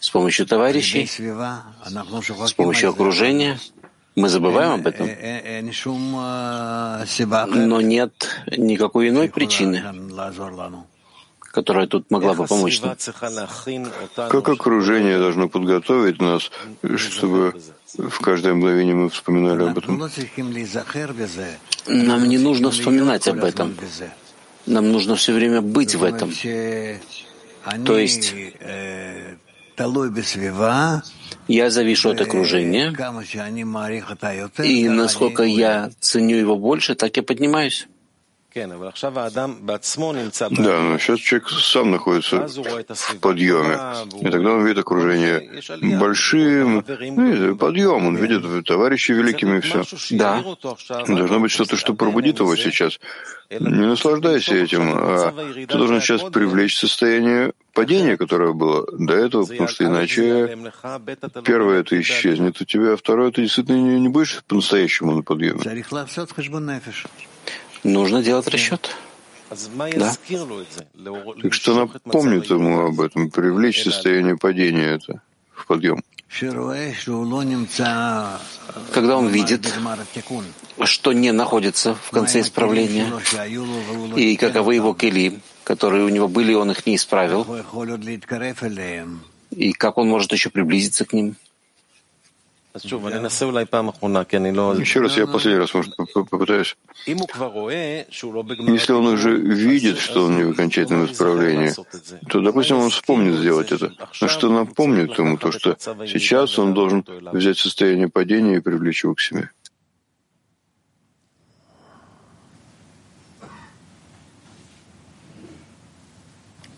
с 0.00 0.08
помощью 0.08 0.46
товарищей, 0.46 1.06
с 1.06 2.52
помощью 2.54 2.90
окружения. 2.90 3.58
Мы 4.14 4.28
забываем 4.28 4.72
об 4.72 4.86
этом. 4.86 5.08
Но 7.68 7.80
нет 7.80 8.12
никакой 8.56 9.08
иной 9.08 9.28
причины, 9.28 9.82
которая 11.40 11.86
тут 11.86 12.10
могла 12.10 12.34
бы 12.34 12.46
помочь 12.46 12.80
нам. 12.82 12.96
Как 14.28 14.48
окружение 14.48 15.18
должно 15.18 15.48
подготовить 15.48 16.20
нас, 16.20 16.50
чтобы 16.96 17.54
в 17.96 18.20
каждое 18.20 18.54
мгновение 18.54 18.94
мы 18.94 19.08
вспоминали 19.08 19.64
об 19.64 19.78
этом? 19.78 19.98
Нам 21.86 22.28
не 22.28 22.38
нужно 22.38 22.70
вспоминать 22.70 23.28
об 23.28 23.44
этом. 23.44 23.76
Нам 24.66 24.92
нужно 24.92 25.16
все 25.16 25.32
время 25.32 25.60
быть 25.60 25.94
в 25.94 26.04
этом. 26.04 26.30
То 27.84 27.98
есть 27.98 28.34
я 31.48 31.70
завишу 31.70 32.10
от 32.10 32.20
окружения, 32.20 32.94
и 34.62 34.88
насколько 34.88 35.42
я 35.42 35.90
ценю 36.00 36.36
его 36.36 36.56
больше, 36.56 36.94
так 36.94 37.16
я 37.16 37.22
поднимаюсь. 37.22 37.88
Да, 40.62 40.80
но 40.80 40.98
сейчас 40.98 41.18
человек 41.20 41.48
сам 41.48 41.90
находится 41.90 42.46
в 42.46 43.18
подъеме, 43.20 43.78
и 44.20 44.30
тогда 44.30 44.52
он 44.52 44.64
видит 44.64 44.78
окружение 44.78 45.62
большим, 45.98 46.84
ну, 46.86 47.56
подъем, 47.56 48.06
он 48.06 48.16
видит 48.16 48.66
товарищей 48.66 49.14
великими 49.14 49.58
и 49.58 49.60
все. 49.60 49.84
Да. 50.10 50.42
Должно 51.06 51.40
быть 51.40 51.50
что-то, 51.50 51.76
что 51.76 51.94
пробудит 51.94 52.40
его 52.40 52.54
сейчас. 52.56 52.98
Не 53.50 53.86
наслаждайся 53.86 54.54
этим, 54.54 54.92
а 54.94 55.32
ты 55.68 55.76
должен 55.76 56.00
сейчас 56.00 56.22
привлечь 56.22 56.78
состояние 56.78 57.52
падения, 57.74 58.16
которое 58.16 58.52
было 58.52 58.86
до 58.92 59.14
этого, 59.14 59.44
потому 59.44 59.68
что 59.68 59.84
иначе 59.84 60.56
первое 61.44 61.80
это 61.80 62.00
исчезнет 62.00 62.60
у 62.60 62.64
тебя, 62.64 62.94
а 62.94 62.96
второе 62.96 63.30
ты 63.30 63.42
действительно 63.42 63.76
не, 63.76 64.00
не 64.00 64.08
будешь 64.08 64.42
по-настоящему 64.46 65.12
на 65.16 65.22
подъеме. 65.22 65.60
Нужно 67.84 68.22
делать 68.22 68.48
расчет. 68.48 68.94
Да. 69.96 70.14
Так 71.42 71.52
что 71.52 71.74
напомнит 71.74 72.46
ему 72.46 72.86
об 72.86 73.00
этом, 73.00 73.30
привлечь 73.30 73.82
состояние 73.82 74.36
падения 74.38 74.94
это 74.94 75.20
в 75.54 75.66
подъем. 75.66 76.02
Когда 78.92 79.18
он 79.18 79.28
видит, 79.28 79.70
что 80.84 81.12
не 81.12 81.32
находится 81.32 81.94
в 81.94 82.10
конце 82.10 82.40
исправления, 82.40 83.12
и 84.16 84.36
каковы 84.36 84.74
его 84.76 84.94
кели, 84.94 85.40
которые 85.62 86.04
у 86.04 86.08
него 86.08 86.28
были, 86.28 86.54
он 86.54 86.70
их 86.70 86.86
не 86.86 86.96
исправил, 86.96 87.46
и 89.50 89.72
как 89.72 89.98
он 89.98 90.08
может 90.08 90.32
еще 90.32 90.48
приблизиться 90.48 91.04
к 91.04 91.12
ним. 91.12 91.36
Еще 94.80 95.00
раз, 95.00 95.16
я 95.16 95.26
последний 95.26 95.60
раз, 95.60 95.74
может, 95.74 95.94
попытаюсь. 95.96 96.76
Если 97.06 98.92
он 98.92 99.06
уже 99.06 99.36
видит, 99.36 99.98
что 99.98 100.24
он 100.24 100.36
не 100.36 100.44
в 100.44 100.52
окончательном 100.52 101.06
исправлении, 101.06 101.74
то, 102.30 102.40
допустим, 102.40 102.78
он 102.78 102.90
вспомнит 102.90 103.34
сделать 103.34 103.72
это. 103.72 103.92
Но 104.20 104.28
что 104.28 104.48
напомнит 104.48 105.18
ему 105.18 105.36
то, 105.36 105.52
что 105.52 105.76
сейчас 106.06 106.58
он 106.58 106.72
должен 106.72 107.04
взять 107.32 107.58
состояние 107.58 108.08
падения 108.08 108.56
и 108.56 108.60
привлечь 108.60 109.04
его 109.04 109.14
к 109.14 109.20
себе. 109.20 109.50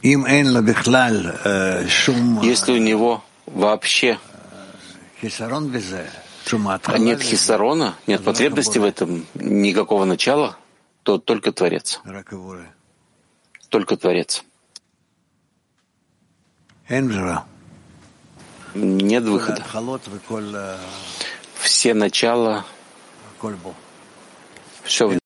Если 0.03 0.33
у 2.73 2.79
него 2.79 3.23
вообще 3.47 4.19
нет 6.99 7.21
хисарона, 7.23 7.95
нет 8.07 8.23
потребности 8.25 8.79
в 8.79 8.85
этом, 8.85 9.27
никакого 9.35 10.05
начала, 10.05 10.57
то 11.03 11.19
только 11.19 11.53
Творец. 11.53 12.01
Только 13.71 13.97
Творец. 13.97 14.45
Нет 18.75 19.23
выхода. 19.25 19.63
Все 21.61 21.95
начала, 21.95 22.65
все 24.83 25.09
в 25.09 25.19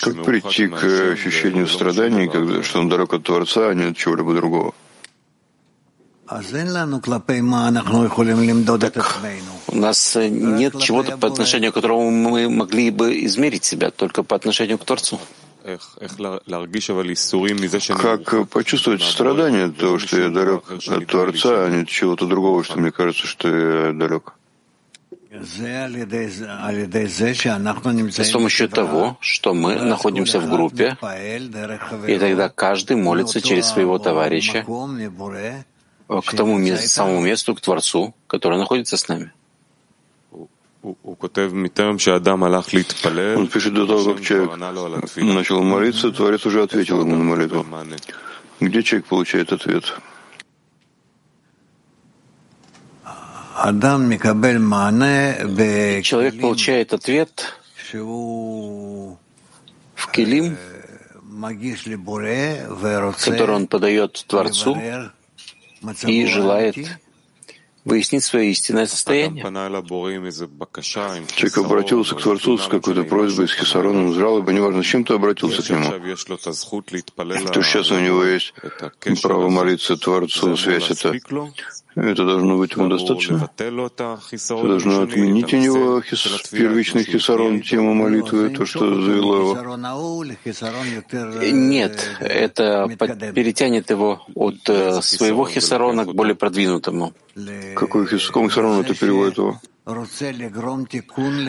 Как 0.00 0.24
прийти 0.24 0.68
к 0.68 0.84
ощущению 1.12 1.66
страданий, 1.66 2.28
когда, 2.28 2.62
что 2.62 2.78
он 2.80 2.88
далек 2.88 3.12
от 3.12 3.24
Творца, 3.24 3.68
а 3.70 3.74
не 3.74 3.84
от 3.90 3.96
чего-либо 3.96 4.32
другого? 4.34 4.74
Так, 8.90 9.18
у 9.66 9.76
нас 9.76 10.16
нет 10.16 10.78
чего-то, 10.80 11.16
по 11.18 11.26
отношению 11.28 11.72
к 11.72 11.74
которому 11.74 12.10
мы 12.10 12.48
могли 12.48 12.90
бы 12.90 13.24
измерить 13.26 13.64
себя, 13.64 13.90
только 13.90 14.22
по 14.22 14.36
отношению 14.36 14.78
к 14.78 14.84
Творцу. 14.84 15.18
Как 18.00 18.48
почувствовать 18.48 19.02
страдания 19.02 19.64
от 19.64 19.76
того, 19.76 19.98
что 19.98 20.20
я 20.20 20.28
далек 20.28 20.70
от 20.70 21.06
Творца, 21.06 21.64
а 21.64 21.70
не 21.70 21.82
от 21.82 21.88
чего-то 21.88 22.26
другого, 22.26 22.62
что 22.62 22.78
мне 22.78 22.92
кажется, 22.92 23.26
что 23.26 23.48
я 23.48 23.92
далек? 23.92 24.34
С 28.24 28.30
помощью 28.30 28.68
того, 28.68 29.16
что 29.20 29.52
мы 29.52 29.74
находимся 29.74 30.38
в 30.38 30.48
группе, 30.48 30.96
и 32.06 32.18
тогда 32.18 32.48
каждый 32.48 32.96
молится 32.96 33.40
через 33.40 33.66
своего 33.66 33.98
товарища 33.98 34.64
к 34.64 36.34
тому 36.36 36.76
самому 36.76 37.20
месту, 37.20 37.54
к 37.54 37.60
Творцу, 37.60 38.14
который 38.26 38.58
находится 38.58 38.96
с 38.96 39.08
нами. 39.08 39.32
Он 40.82 40.96
пишет 43.48 43.74
до 43.74 43.86
того, 43.86 44.14
как 44.14 44.22
человек 44.22 44.56
начал 45.16 45.62
молиться, 45.62 46.12
Творец 46.12 46.46
уже 46.46 46.62
ответил 46.62 47.00
ему 47.00 47.16
на 47.16 47.24
молитву. 47.24 47.66
Где 48.60 48.82
человек 48.82 49.06
получает 49.06 49.52
ответ? 49.52 49.94
Человек 56.02 56.40
получает 56.40 56.92
ответ 56.92 57.54
в 57.92 59.16
Келим, 60.12 60.56
который 63.24 63.54
он 63.54 63.66
подает 63.68 64.24
Творцу 64.26 64.76
и 66.06 66.26
желает 66.26 66.76
выяснить 67.84 68.24
свое 68.24 68.50
истинное 68.50 68.86
состояние. 68.86 69.44
Человек 69.44 71.58
обратился 71.58 72.14
к 72.14 72.22
Творцу 72.22 72.58
с 72.58 72.66
какой-то 72.66 73.04
просьбой, 73.04 73.46
с 73.46 73.52
хисароном, 73.52 74.12
с 74.12 74.16
жалобой, 74.16 74.54
неважно, 74.54 74.82
с 74.82 74.86
чем 74.86 75.04
ты 75.04 75.14
обратился 75.14 75.62
к 75.62 75.70
нему. 75.70 75.90
То 77.52 77.62
сейчас 77.62 77.90
у 77.90 78.00
него 78.00 78.24
есть 78.24 78.54
право 79.22 79.48
молиться 79.48 79.96
Творцу, 79.96 80.56
связь 80.56 80.90
это 80.90 81.12
это 81.96 82.24
должно 82.24 82.56
быть 82.58 82.72
ему 82.72 82.88
достаточно. 82.88 83.48
Это 83.56 84.66
должно 84.66 85.02
отменить 85.02 85.54
у 85.54 85.56
него 85.56 86.00
хис, 86.00 86.48
первичный 86.50 87.04
хисарон, 87.04 87.62
тему 87.62 87.94
молитвы, 87.94 88.50
то, 88.50 88.66
что 88.66 89.00
завело 89.00 89.36
его. 89.36 89.76
Нет, 91.52 92.10
это 92.20 92.88
перетянет 93.34 93.90
его 93.90 94.22
от 94.34 94.68
э, 94.68 95.02
своего 95.02 95.46
хисарона 95.46 96.04
к 96.04 96.14
более 96.14 96.34
продвинутому. 96.34 97.12
Какой 97.76 98.06
хис, 98.06 98.26
какому 98.26 98.48
хисарону 98.48 98.80
это 98.80 98.94
переводит 98.94 99.38
его? 99.38 99.60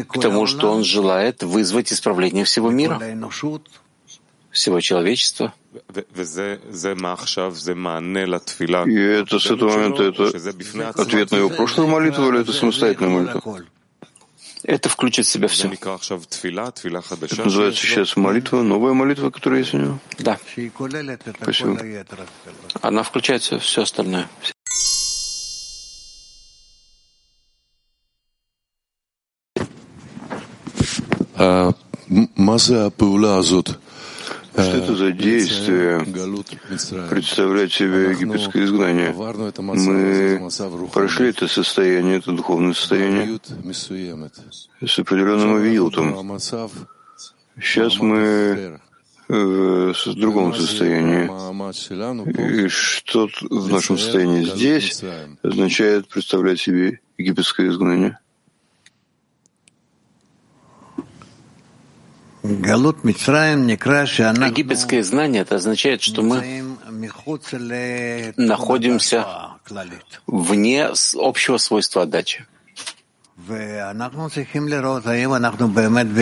К 0.08 0.20
тому, 0.20 0.46
что 0.46 0.72
он 0.72 0.84
желает 0.84 1.44
вызвать 1.44 1.94
исправление 1.94 2.44
всего 2.44 2.70
мира, 2.70 3.02
всего 4.52 4.80
человечества. 4.82 5.54
И 8.88 8.96
это 8.96 9.40
с 9.40 9.46
этого 9.52 9.72
момента 9.72 10.04
это 10.04 11.02
ответ 11.02 11.32
на 11.32 11.38
его 11.38 11.50
прошлую 11.50 11.88
молитву 11.88 12.30
или 12.30 12.42
это 12.42 12.54
самостоятельная 12.54 13.10
молитва? 13.10 13.64
Это 14.64 14.90
включит 14.90 15.28
в 15.28 15.30
себя 15.30 15.48
все. 15.48 15.70
Это 15.70 16.00
называется 17.44 17.82
сейчас 17.82 18.16
молитва, 18.16 18.64
новая 18.64 18.94
молитва, 18.94 19.30
которая 19.30 19.60
есть 19.60 19.76
у 19.76 19.78
него? 19.78 20.00
Да. 20.18 20.40
Спасибо. 21.42 21.80
Она 22.82 23.04
включает 23.04 23.44
все, 23.44 23.60
все 23.60 23.84
остальное. 23.84 24.28
А, 31.38 31.74
Что 34.56 34.78
это 34.78 34.96
за 34.96 35.12
действие 35.12 36.06
представлять 37.10 37.74
себе 37.74 38.12
египетское 38.12 38.64
изгнание? 38.64 39.14
Мы 39.58 40.40
прошли 40.94 41.30
это 41.30 41.48
состояние, 41.48 42.18
это 42.18 42.32
духовное 42.32 42.74
состояние. 42.74 43.40
С 44.86 45.00
определенным 45.00 45.56
авиютом. 45.56 46.40
Сейчас 47.60 48.00
мы 48.00 48.80
в 49.28 50.14
другом 50.16 50.54
состоянии. 50.56 51.26
И 52.66 52.68
что 52.68 53.28
в 53.50 53.70
нашем 53.70 53.98
состоянии? 53.98 54.46
Здесь 54.46 55.04
означает 55.44 56.08
представлять 56.08 56.60
себе 56.60 57.00
египетское 57.18 57.70
изгнание. 57.70 58.20
Египетское 64.48 65.04
знание 65.04 65.42
это 65.42 65.56
означает, 65.56 66.02
что 66.02 66.22
мы 66.22 66.64
находимся 68.38 69.26
вне 70.28 70.90
общего 71.16 71.58
свойства 71.58 72.04
отдачи. 72.04 72.46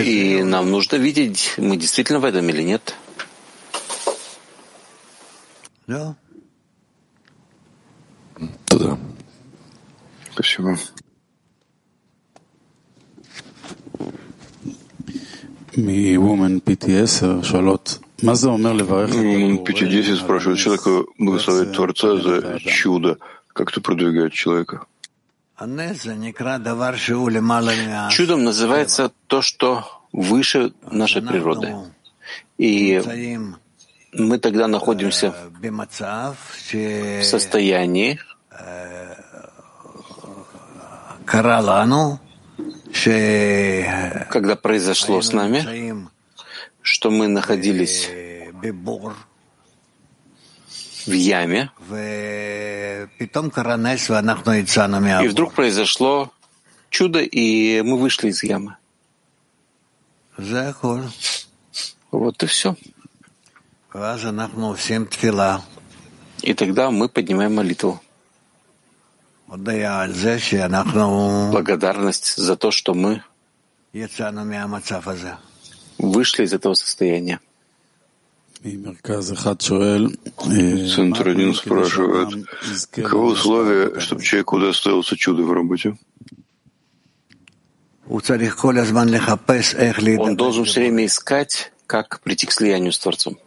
И 0.09 0.43
нам 0.43 0.71
нужно 0.71 0.95
видеть, 0.95 1.53
мы 1.57 1.77
действительно 1.77 2.19
в 2.19 2.25
этом 2.25 2.49
или 2.49 2.63
нет. 2.63 2.95
Да. 5.85 6.15
Туда. 8.65 8.97
Спасибо. 10.31 10.77
Women 15.75 16.61
PTS 19.63 20.17
спрашивает 20.17 20.63
такое 20.63 21.05
благословить 21.17 21.73
Творца 21.73 22.17
за 22.17 22.59
чудо. 22.59 23.17
Как 23.53 23.71
это 23.71 23.81
продвигает 23.81 24.33
человека? 24.33 24.85
Чудом 28.11 28.43
называется 28.43 29.11
то, 29.27 29.41
что 29.41 29.83
выше 30.11 30.73
нашей 30.91 31.21
природы. 31.21 31.75
И 32.57 33.01
мы 34.13 34.37
тогда 34.37 34.67
находимся 34.67 35.33
в 35.61 37.23
состоянии, 37.23 38.19
когда 44.29 44.55
произошло 44.55 45.21
с 45.21 45.33
нами, 45.33 46.07
что 46.81 47.09
мы 47.11 47.27
находились 47.27 48.09
в 51.05 51.11
яме, 51.11 51.71
и 55.23 55.27
вдруг 55.27 55.53
произошло 55.53 56.31
чудо, 56.89 57.19
и 57.19 57.81
мы 57.81 57.97
вышли 57.97 58.29
из 58.29 58.43
ямы. 58.43 58.75
Вот 62.11 62.43
и 62.43 62.45
все. 62.45 62.75
И 66.41 66.53
тогда 66.53 66.89
мы 66.91 67.09
поднимаем 67.09 67.55
молитву. 67.55 68.01
Благодарность 71.51 72.35
за 72.37 72.55
то, 72.55 72.71
что 72.71 72.95
мы 72.95 73.21
вышли 75.99 76.43
из 76.43 76.53
этого 76.53 76.73
состояния. 76.73 77.39
Центр 80.95 81.27
один 81.27 81.53
спрашивает, 81.53 82.47
каковы 82.91 83.31
условия, 83.33 83.99
чтобы 83.99 84.23
человеку 84.23 84.55
удостоился 84.55 85.15
чуда 85.17 85.43
в 85.43 85.51
работе? 85.51 85.97
Он 90.21 90.35
должен 90.35 90.65
все 90.65 90.79
время 90.79 91.05
искать, 91.05 91.71
как 91.85 92.21
прийти 92.21 92.47
к 92.47 92.51
слиянию 92.51 92.91
с 92.91 92.97
Творцом. 92.97 93.37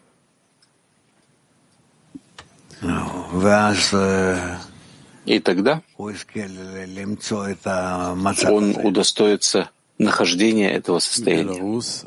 И 5.27 5.41
тогда 5.41 5.83
он 5.99 6.15
удостоится 8.77 9.71
нахождения 9.99 10.73
этого 10.73 11.01
состояния. 11.01 11.59
Из 11.59 12.05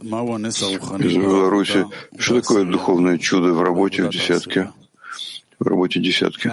Беларуси. 1.17 1.85
Что 2.17 2.41
такое 2.41 2.63
духовное 2.63 3.17
чудо 3.17 3.53
в 3.53 3.61
работе 3.61 4.03
в 4.03 4.09
десятке? 4.09 4.71
В 5.59 5.67
работе 5.67 5.99
десятки. 5.99 6.49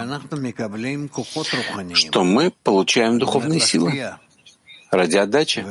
Что 1.93 2.23
мы 2.25 2.51
получаем 2.63 3.19
духовные 3.19 3.61
силы. 3.61 4.17
Ради 4.91 5.17
отдачи. 5.17 5.65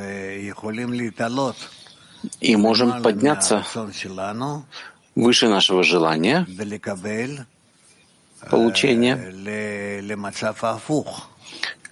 И 2.40 2.56
можем 2.56 3.02
подняться 3.02 3.64
выше 5.14 5.48
нашего 5.48 5.82
желания 5.82 6.46
получения 8.50 9.16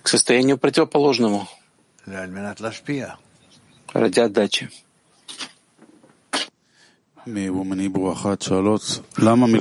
к 0.03 0.09
состоянию 0.09 0.59
противоположному. 0.59 1.49
Ради 3.93 4.21
отдачи. 4.21 4.71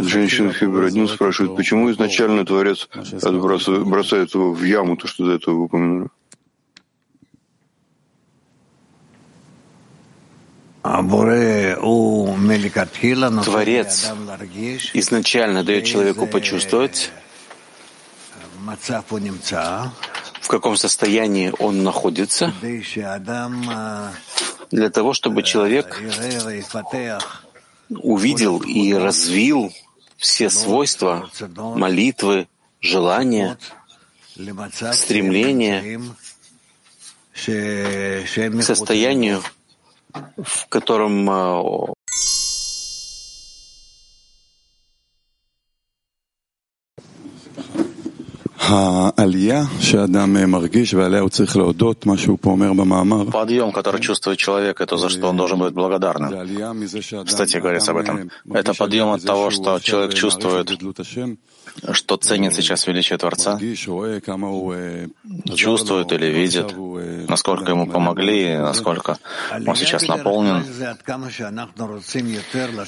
Женщина 0.04 0.52
Фибр 0.52 0.84
один 0.84 1.08
спрашивает, 1.08 1.56
почему 1.56 1.90
изначально 1.92 2.46
Творец 2.46 2.90
бросает 2.92 4.34
его 4.34 4.52
в 4.52 4.64
яму, 4.64 4.98
то, 4.98 5.08
что 5.08 5.26
до 5.26 5.34
этого 5.34 5.56
вы 5.56 5.64
упомянули? 5.64 6.10
Творец 13.44 14.12
изначально 14.94 15.64
дает 15.64 15.86
человеку 15.86 16.28
почувствовать, 16.28 17.12
в 20.42 20.48
каком 20.50 20.76
состоянии 20.76 21.54
он 21.58 21.84
находится, 21.84 22.54
для 24.72 24.90
того, 24.90 25.14
чтобы 25.14 25.44
человек 25.44 26.02
увидел 27.90 28.60
и 28.60 28.94
развил 28.94 29.72
все 30.18 30.50
свойства 30.50 31.30
молитвы, 31.56 32.50
желания, 32.82 33.58
стремления 34.94 36.02
к 37.36 38.64
состоянию, 38.64 39.42
в 40.38 40.68
котором 40.70 41.96
Подъем, 53.32 53.72
который 53.72 54.02
чувствует 54.02 54.38
человек, 54.38 54.80
это 54.80 54.98
за 54.98 55.10
что 55.10 55.28
он 55.28 55.38
должен 55.38 55.60
быть 55.60 55.74
благодарным. 55.74 56.32
Кстати, 57.26 57.58
говорится 57.58 57.92
об 57.92 57.98
этом. 57.98 58.32
Это 58.54 58.74
подъем 58.74 59.10
от 59.10 59.24
того, 59.24 59.52
что 59.52 59.80
человек 59.80 60.14
чувствует, 60.14 60.72
что 61.92 62.18
ценит 62.18 62.54
сейчас 62.54 62.88
величие 62.88 63.18
Творца, 63.18 63.60
чувствует 65.56 66.12
или 66.12 66.28
видит, 66.28 66.74
насколько 67.28 67.72
ему 67.72 67.88
помогли, 67.88 68.58
насколько 68.58 69.18
он 69.66 69.76
сейчас 69.76 70.08
наполнен. 70.08 70.64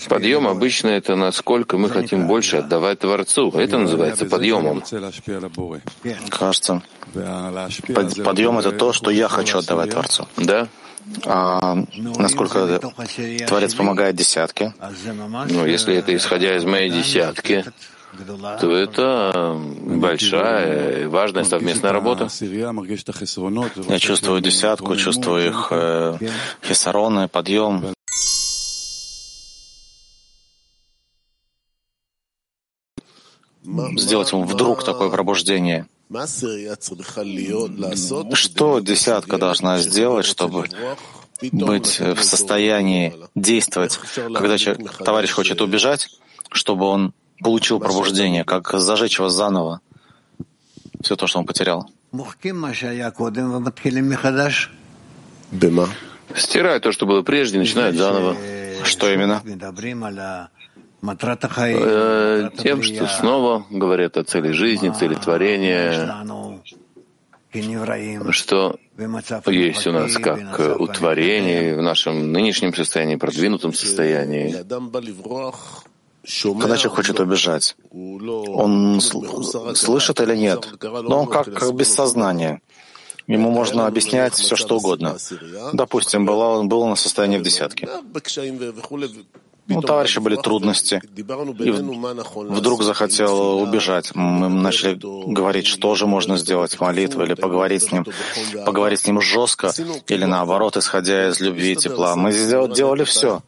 Подъем 0.08 0.48
обычно 0.48 0.90
это 0.90 1.16
насколько 1.16 1.78
мы 1.78 1.90
хотим 1.90 2.28
больше 2.28 2.58
отдавать 2.58 3.00
Творцу. 3.00 3.50
Это 3.52 3.78
называется 3.78 4.26
подъемом. 4.26 4.84
Кажется, 6.30 6.82
подъем— 8.24 8.58
это 8.60 8.72
то, 8.72 8.94
что 8.94 9.12
я 9.12 9.28
хочу 9.28 9.60
отдавать 9.60 9.92
Творцу. 9.92 10.28
Да? 10.38 10.68
А 11.26 11.76
насколько 12.18 12.80
Творец 13.48 13.74
помогает 13.76 14.16
десятке? 14.16 14.74
Ну, 15.50 15.66
если 15.66 15.96
это 15.96 16.16
исходя 16.16 16.56
из 16.56 16.66
моей 16.66 16.90
десятки, 16.90 17.64
то 18.60 18.72
это 18.72 19.60
большая 19.82 21.04
и 21.04 21.06
важная 21.06 21.44
совместная 21.44 21.92
работа. 21.92 22.28
Я 23.88 24.00
чувствую 24.00 24.42
десятку, 24.42 24.96
чувствую 24.96 25.48
их 25.48 25.68
э, 25.72 26.18
хисароны, 26.64 27.28
подъем. 27.28 27.95
Сделать 33.98 34.32
ему 34.32 34.44
вдруг 34.44 34.84
такое 34.84 35.10
пробуждение. 35.10 35.88
Что 38.34 38.80
десятка 38.80 39.38
должна 39.38 39.80
сделать, 39.80 40.26
чтобы 40.26 40.68
быть 41.52 42.00
в 42.00 42.24
состоянии 42.24 43.14
действовать, 43.36 44.00
когда 44.16 44.58
человек, 44.58 44.98
товарищ 45.04 45.32
хочет 45.32 45.62
убежать, 45.62 46.10
чтобы 46.52 46.86
он 46.86 47.14
получил 47.40 47.80
пробуждение, 47.80 48.44
как 48.44 48.72
зажечь 48.72 49.18
его 49.18 49.30
заново, 49.30 49.82
все 51.02 51.16
то, 51.16 51.28
что 51.28 51.40
он 51.40 51.46
потерял. 51.46 51.90
Стирает 56.36 56.84
то, 56.84 56.92
что 56.92 57.06
было 57.06 57.22
прежде, 57.24 57.58
начинает 57.58 57.96
заново. 57.96 58.36
Что 58.84 59.12
именно? 59.12 59.42
Э, 61.08 62.50
тем, 62.58 62.82
что 62.82 63.08
снова 63.08 63.66
говорят 63.70 64.18
о 64.18 64.24
цели 64.24 64.52
жизни, 64.52 64.90
цели 64.90 65.16
творения, 65.16 66.26
что 68.32 68.78
есть 69.48 69.88
у 69.88 69.92
нас 69.92 70.14
как 70.18 70.80
утворение 70.80 71.76
в 71.76 71.82
нашем 71.82 72.32
нынешнем 72.32 72.74
состоянии, 72.74 73.16
продвинутом 73.16 73.74
состоянии. 73.74 74.52
Когда 76.60 76.78
человек 76.78 76.96
хочет 76.96 77.20
убежать, 77.20 77.76
он 77.92 79.00
слышит 79.00 80.20
или 80.22 80.36
нет? 80.36 80.68
Но 80.82 81.22
он 81.22 81.28
как, 81.28 81.54
как 81.54 81.76
без 81.76 81.94
сознания. 81.94 82.62
Ему 83.28 83.50
можно 83.50 83.88
объяснять 83.88 84.34
все, 84.34 84.56
что 84.56 84.78
угодно. 84.78 85.18
Допустим, 85.74 86.26
было, 86.26 86.60
он 86.60 86.68
был 86.68 86.86
на 86.88 86.96
состоянии 86.96 87.38
в 87.38 87.44
десятке. 87.44 87.90
У 89.68 89.82
товарища 89.82 90.22
были 90.22 90.36
трудности, 90.36 91.02
и 91.16 91.72
вдруг 91.72 92.84
захотел 92.84 93.60
убежать. 93.60 94.14
Мы 94.14 94.48
начали 94.50 94.98
говорить, 95.02 95.66
что 95.66 95.96
же 95.96 96.06
можно 96.06 96.38
сделать, 96.38 96.80
молитву 96.80 97.24
или 97.24 97.34
поговорить 97.34 97.84
с 97.84 97.92
ним, 97.92 98.06
поговорить 98.66 99.00
с 99.00 99.08
ним 99.08 99.22
жестко, 99.22 99.74
или 100.08 100.26
наоборот, 100.26 100.78
исходя 100.78 101.30
из 101.30 101.40
любви 101.40 101.72
и 101.72 101.76
тепла. 101.76 102.16
Мы 102.16 102.32
делали 102.32 103.04
все. 103.04 103.42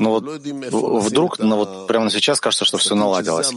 Но 0.00 0.10
вот 0.10 0.24
вдруг, 0.24 1.38
ну 1.38 1.56
вот 1.56 1.86
прямо 1.86 2.10
сейчас 2.10 2.40
кажется, 2.40 2.64
что 2.64 2.78
все 2.78 2.94
наладилось. 2.94 3.52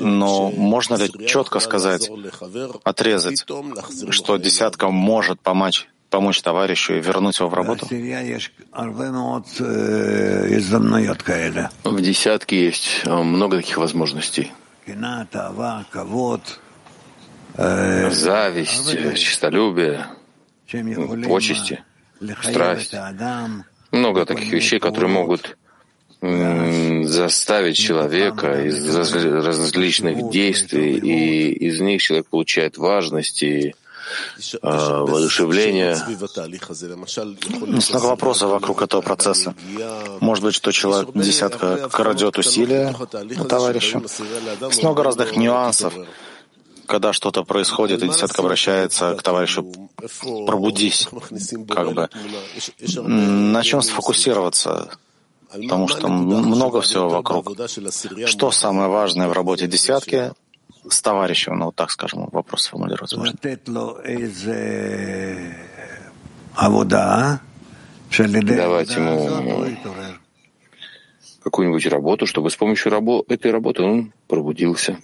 Но 0.00 0.50
можно 0.50 0.94
ли 0.94 1.10
четко 1.26 1.58
сказать, 1.60 2.10
отрезать, 2.84 3.44
что 4.10 4.36
десятка 4.36 4.88
может 4.88 5.40
помочь 5.40 5.88
помочь 6.10 6.40
товарищу 6.42 6.94
и 6.94 7.00
вернуть 7.00 7.38
его 7.38 7.48
в 7.48 7.54
работу? 7.54 7.86
В 11.84 12.00
десятке 12.00 12.64
есть 12.64 13.02
э, 13.04 13.14
много 13.22 13.56
таких 13.56 13.76
возможностей. 13.78 14.52
Зависть, 17.56 18.96
честолюбие, 19.16 20.06
почести, 21.26 21.82
страсть. 22.42 22.94
Много 23.90 24.24
таких 24.26 24.52
вещей, 24.52 24.78
которые 24.78 25.10
могут 25.10 25.56
заставить 26.20 27.76
человека 27.76 28.64
из 28.64 28.94
различных 28.94 30.30
действий, 30.30 30.96
и 30.98 31.52
из 31.52 31.80
них 31.80 32.02
человек 32.02 32.26
получает 32.28 32.76
важность 32.76 33.42
и 33.42 33.74
а, 34.62 35.04
воодушевление. 35.04 35.96
Есть 37.74 37.90
много 37.90 38.06
вопросов 38.06 38.50
вокруг 38.50 38.82
этого 38.82 39.00
процесса. 39.00 39.54
Может 40.20 40.44
быть, 40.44 40.54
что 40.54 40.72
человек 40.72 41.10
десятка 41.14 41.88
крадет 41.88 42.38
усилия 42.38 42.94
у 43.38 43.44
товарища. 43.44 44.02
Есть 44.62 44.82
много 44.82 45.02
разных 45.02 45.36
нюансов, 45.36 45.94
когда 46.86 47.12
что-то 47.12 47.44
происходит, 47.44 48.02
и 48.02 48.08
десятка 48.08 48.42
обращается 48.42 49.14
к 49.14 49.22
товарищу 49.22 49.90
«пробудись», 50.46 51.08
как 51.68 51.92
бы. 51.92 52.08
На 53.02 53.62
чем 53.62 53.82
сфокусироваться? 53.82 54.90
Потому 55.50 55.88
что 55.88 56.08
много 56.08 56.80
всего 56.80 57.08
вокруг. 57.08 57.50
Что 58.26 58.50
самое 58.50 58.88
важное 58.88 59.28
в 59.28 59.32
работе 59.32 59.66
десятки? 59.66 60.32
С 60.92 61.02
товарищем, 61.02 61.58
ну 61.58 61.66
вот 61.66 61.74
так 61.76 61.90
скажем, 61.90 62.28
вопрос 62.32 62.62
сформулировать 62.64 63.12
можно. 63.16 63.34
Давать 68.56 68.90
ему 68.96 69.66
какую-нибудь 71.42 71.86
работу, 71.86 72.26
чтобы 72.26 72.50
с 72.50 72.56
помощью 72.56 72.90
рабо 72.92 73.24
этой 73.28 73.50
работы 73.50 73.82
он 73.82 74.12
пробудился. 74.26 74.98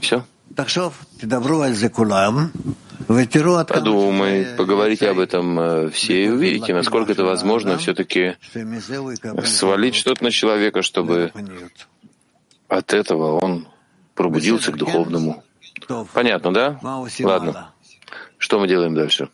Все. 0.00 0.24
Подумай, 3.74 4.46
поговорите 4.56 5.08
об 5.10 5.18
этом 5.18 5.58
э, 5.58 5.88
все 5.90 6.24
и 6.24 6.28
увидите, 6.28 6.72
насколько 6.74 7.12
это 7.12 7.24
возможно 7.24 7.76
все-таки 7.78 8.36
свалить 9.44 9.94
что-то 9.94 10.24
на 10.24 10.30
человека, 10.30 10.82
чтобы 10.82 11.32
от 12.68 12.92
этого 12.92 13.38
он 13.38 13.68
пробудился 14.14 14.72
к 14.72 14.76
духовному. 14.76 15.42
Понятно, 16.12 16.52
да? 16.52 16.78
Ладно. 17.20 17.72
Что 18.38 18.58
мы 18.58 18.68
делаем 18.68 18.94
дальше? 18.94 19.28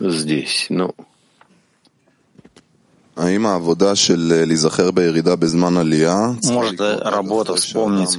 Здесь, 0.00 0.66
ну. 0.68 0.94
Может 6.44 6.80
работа 6.80 7.54
вспомнить 7.56 8.18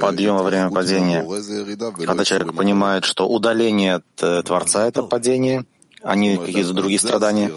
подъем 0.00 0.36
во 0.36 0.42
время 0.42 0.70
падения, 0.70 1.24
когда 2.06 2.24
человек 2.24 2.54
понимает, 2.54 3.04
что 3.04 3.26
удаление 3.28 3.94
от 3.94 4.04
э, 4.20 4.42
Творца— 4.42 4.86
это 4.88 5.02
падение, 5.02 5.64
а 6.02 6.14
не 6.14 6.36
какие-то 6.36 6.72
другие 6.74 6.98
страдания? 6.98 7.50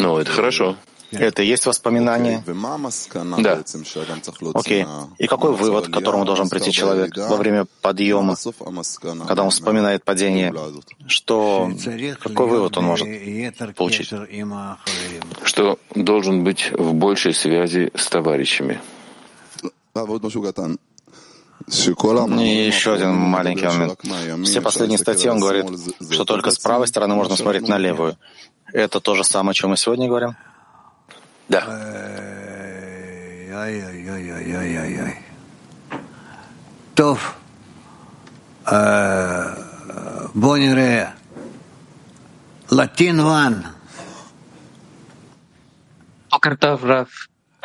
Ну, 0.00 0.18
это 0.18 0.32
хорошо. 0.32 0.76
Это 1.10 1.42
и 1.42 1.46
есть 1.46 1.64
воспоминание? 1.66 2.42
Да. 3.38 3.62
Окей. 4.54 4.86
И 5.18 5.26
какой 5.26 5.52
вывод, 5.54 5.88
к 5.88 5.90
которому 5.92 6.24
должен 6.24 6.48
прийти 6.48 6.70
человек 6.72 7.16
во 7.16 7.36
время 7.36 7.66
подъема, 7.80 8.36
когда 9.26 9.42
он 9.42 9.50
вспоминает 9.50 10.04
падение? 10.04 10.54
Что, 11.06 11.70
какой 12.20 12.46
вывод 12.46 12.76
он 12.76 12.84
может 12.84 13.08
получить? 13.74 14.12
Что 15.44 15.78
должен 15.94 16.44
быть 16.44 16.70
в 16.72 16.92
большей 16.94 17.32
связи 17.32 17.90
с 17.94 18.06
товарищами. 18.08 18.80
И 22.40 22.66
еще 22.66 22.94
один 22.94 23.14
маленький 23.14 23.66
момент. 23.66 23.98
Все 24.46 24.60
последние 24.60 24.98
статьи 24.98 25.28
он 25.30 25.40
говорит, 25.40 25.66
что 26.10 26.24
только 26.24 26.50
с 26.50 26.58
правой 26.58 26.86
стороны 26.86 27.14
можно 27.14 27.36
смотреть 27.36 27.66
на 27.68 27.78
левую. 27.78 28.16
Это 28.72 29.00
то 29.00 29.14
же 29.14 29.24
самое, 29.24 29.52
о 29.52 29.54
чем 29.54 29.70
мы 29.70 29.76
сегодня 29.76 30.06
говорим? 30.08 30.36
Da. 31.48 31.60
Ay, 33.58 33.80
ay, 33.80 34.08
ay, 34.08 34.30
ay, 34.30 34.54
ay, 34.54 34.76
ay, 34.76 34.94
ay. 35.00 35.14
Tof. 36.94 37.34
Ah, 38.66 39.54
Latin 42.70 43.20
One. 43.20 43.62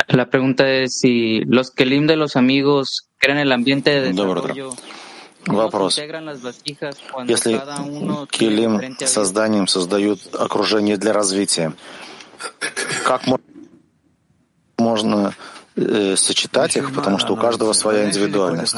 La 0.08 0.30
pregunta 0.30 0.68
es 0.68 0.98
si 0.98 1.40
los 1.44 1.70
Kelim 1.70 2.06
de 2.06 2.16
los 2.16 2.36
amigos 2.36 3.08
crean 3.18 3.38
el 3.38 3.52
ambiente 3.52 3.90
de 3.90 4.12
desarrollo. 4.12 4.70
Вопрос. 5.46 5.98
Если 7.28 7.60
Келим 8.30 8.96
созданием 9.06 9.66
создают 9.66 10.34
окружение 10.34 10.96
для 10.96 11.12
развития, 11.12 11.74
как 13.04 13.26
можно... 13.26 13.53
можно 14.84 15.32
э, 15.76 16.14
сочетать 16.16 16.76
их, 16.76 16.92
потому 16.94 17.18
что 17.18 17.32
у 17.32 17.36
каждого 17.36 17.72
своя 17.72 18.06
индивидуальность. 18.06 18.76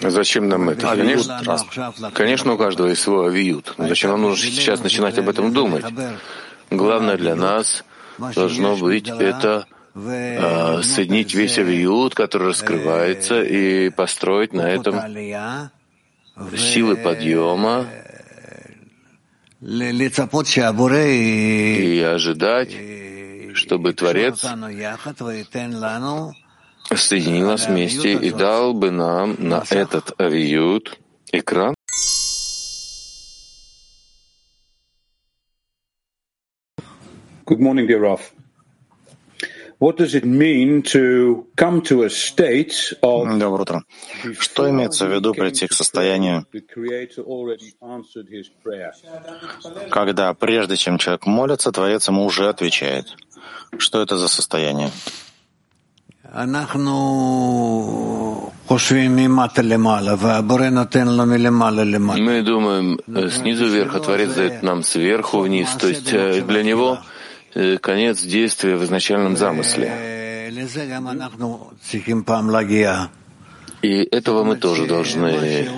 Зачем 0.00 0.48
нам 0.48 0.68
это? 0.70 0.86
Конечно, 0.86 1.40
конечно, 2.12 2.52
у 2.54 2.58
каждого 2.58 2.88
есть 2.88 3.02
свой 3.02 3.28
авиют. 3.28 3.74
Но 3.78 3.88
зачем 3.88 4.10
нам 4.10 4.22
нужно 4.22 4.50
сейчас 4.50 4.82
начинать 4.82 5.18
об 5.18 5.28
этом 5.28 5.52
думать? 5.52 5.84
Главное 6.70 7.16
для 7.16 7.34
нас 7.34 7.84
должно 8.34 8.76
быть 8.76 9.08
это 9.08 9.66
э, 9.94 10.82
соединить 10.82 11.34
весь 11.34 11.58
авиют, 11.58 12.14
который 12.14 12.48
раскрывается, 12.48 13.42
и 13.42 13.90
построить 13.90 14.52
на 14.52 14.68
этом 14.68 14.96
силы 16.56 16.96
подъема 16.96 17.86
и 21.14 22.00
ожидать, 22.00 22.74
чтобы 23.60 23.92
Творец 23.92 24.40
соединил 26.96 27.46
нас 27.46 27.66
вместе 27.68 28.14
и 28.14 28.30
дал 28.30 28.72
бы 28.72 28.90
нам 28.90 29.36
на 29.38 29.62
этот 29.68 30.18
авиют 30.18 30.98
экран. 31.30 31.74
Good 37.44 37.58
morning, 37.58 37.86
dear 37.86 38.00
Raf. 38.00 38.20
Доброе 43.38 43.62
утро. 43.62 43.82
Что 44.38 44.68
имеется 44.68 45.06
в 45.06 45.10
виду 45.10 45.32
прийти 45.32 45.66
к 45.66 45.72
состоянию, 45.72 46.44
когда 49.90 50.34
прежде 50.34 50.76
чем 50.76 50.98
человек 50.98 51.24
молится, 51.24 51.72
Творец 51.72 52.08
ему 52.08 52.26
уже 52.26 52.50
отвечает? 52.50 53.06
Что 53.78 54.02
это 54.02 54.18
за 54.18 54.28
состояние? 54.28 54.90
Мы 62.18 62.42
думаем 62.42 63.00
э, 63.06 63.30
снизу 63.30 63.66
вверх, 63.66 63.96
а 63.96 64.00
Творец 64.00 64.34
дает 64.34 64.62
нам 64.62 64.82
сверху 64.82 65.38
вниз. 65.40 65.70
То 65.80 65.88
есть 65.88 66.12
э, 66.12 66.42
для 66.42 66.62
него 66.62 66.98
конец 67.80 68.22
действия 68.22 68.76
в 68.76 68.84
изначальном 68.84 69.36
замысле. 69.36 70.50
И 73.82 74.08
этого 74.10 74.44
мы 74.44 74.56
тоже 74.56 74.86
должны 74.86 75.68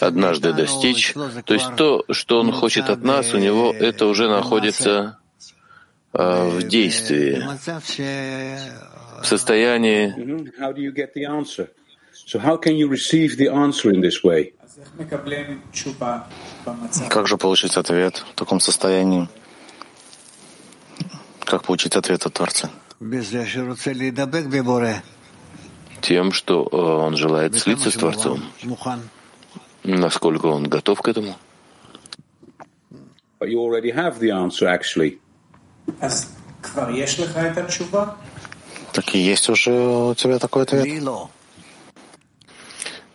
однажды 0.00 0.52
достичь. 0.52 1.14
То 1.44 1.54
есть 1.54 1.76
то, 1.76 2.04
что 2.10 2.40
он 2.40 2.52
хочет 2.52 2.90
от 2.90 3.02
нас, 3.02 3.32
у 3.34 3.38
него 3.38 3.72
это 3.72 4.06
уже 4.06 4.28
находится 4.28 5.18
в 6.12 6.62
действии, 6.62 7.42
в 9.22 9.26
состоянии 9.26 10.14
как 17.08 17.26
же 17.26 17.36
получить 17.36 17.76
ответ 17.76 18.24
в 18.30 18.34
таком 18.34 18.60
состоянии? 18.60 19.28
Как 21.48 21.64
получить 21.64 21.96
ответ 21.96 22.26
от 22.26 22.34
Творца? 22.34 22.70
Тем, 26.02 26.30
что 26.30 26.68
э, 26.70 26.76
он 26.76 27.16
желает 27.16 27.56
слиться 27.58 27.90
с 27.90 27.94
Творцом. 27.94 28.42
Насколько 29.82 30.46
он 30.46 30.68
готов 30.68 31.00
к 31.00 31.08
этому? 31.08 31.34
Так 38.92 39.14
и 39.14 39.18
есть 39.18 39.48
уже 39.48 39.72
у 39.72 40.14
тебя 40.14 40.38
такой 40.38 40.64
ответ? 40.64 40.84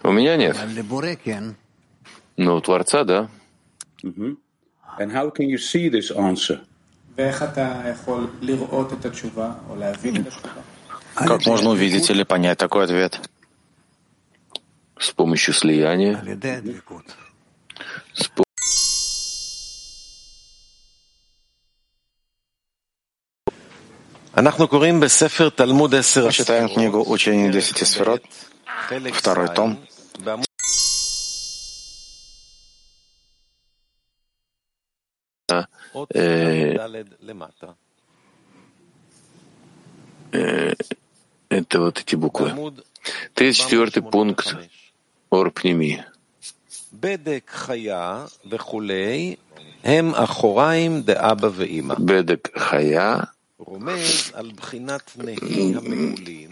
У 0.01 0.11
меня 0.11 0.37
нет. 0.37 0.57
Но 2.37 2.55
у 2.55 2.61
Творца, 2.61 3.03
да. 3.03 3.29
Как 11.13 11.45
можно 11.45 11.69
увидеть 11.69 12.09
или 12.09 12.23
понять 12.23 12.57
такой 12.57 12.85
ответ? 12.85 13.19
С 14.97 15.11
помощью 15.11 15.53
слияния. 15.53 16.23
С 18.13 18.27
Мы 26.25 26.31
читаем 26.31 26.67
книгу 26.67 27.03
«Учение 27.07 27.51
десяти 27.51 27.85
сферот», 27.85 28.23
второй 29.13 29.47
том, 29.53 29.79
это 41.49 41.79
вот 41.79 41.99
эти 41.99 42.15
буквы. 42.15 42.73
34 43.33 44.01
пункт 44.01 44.55
Орпними. 45.29 46.05
Бедек 51.97 52.51
хая 52.55 53.27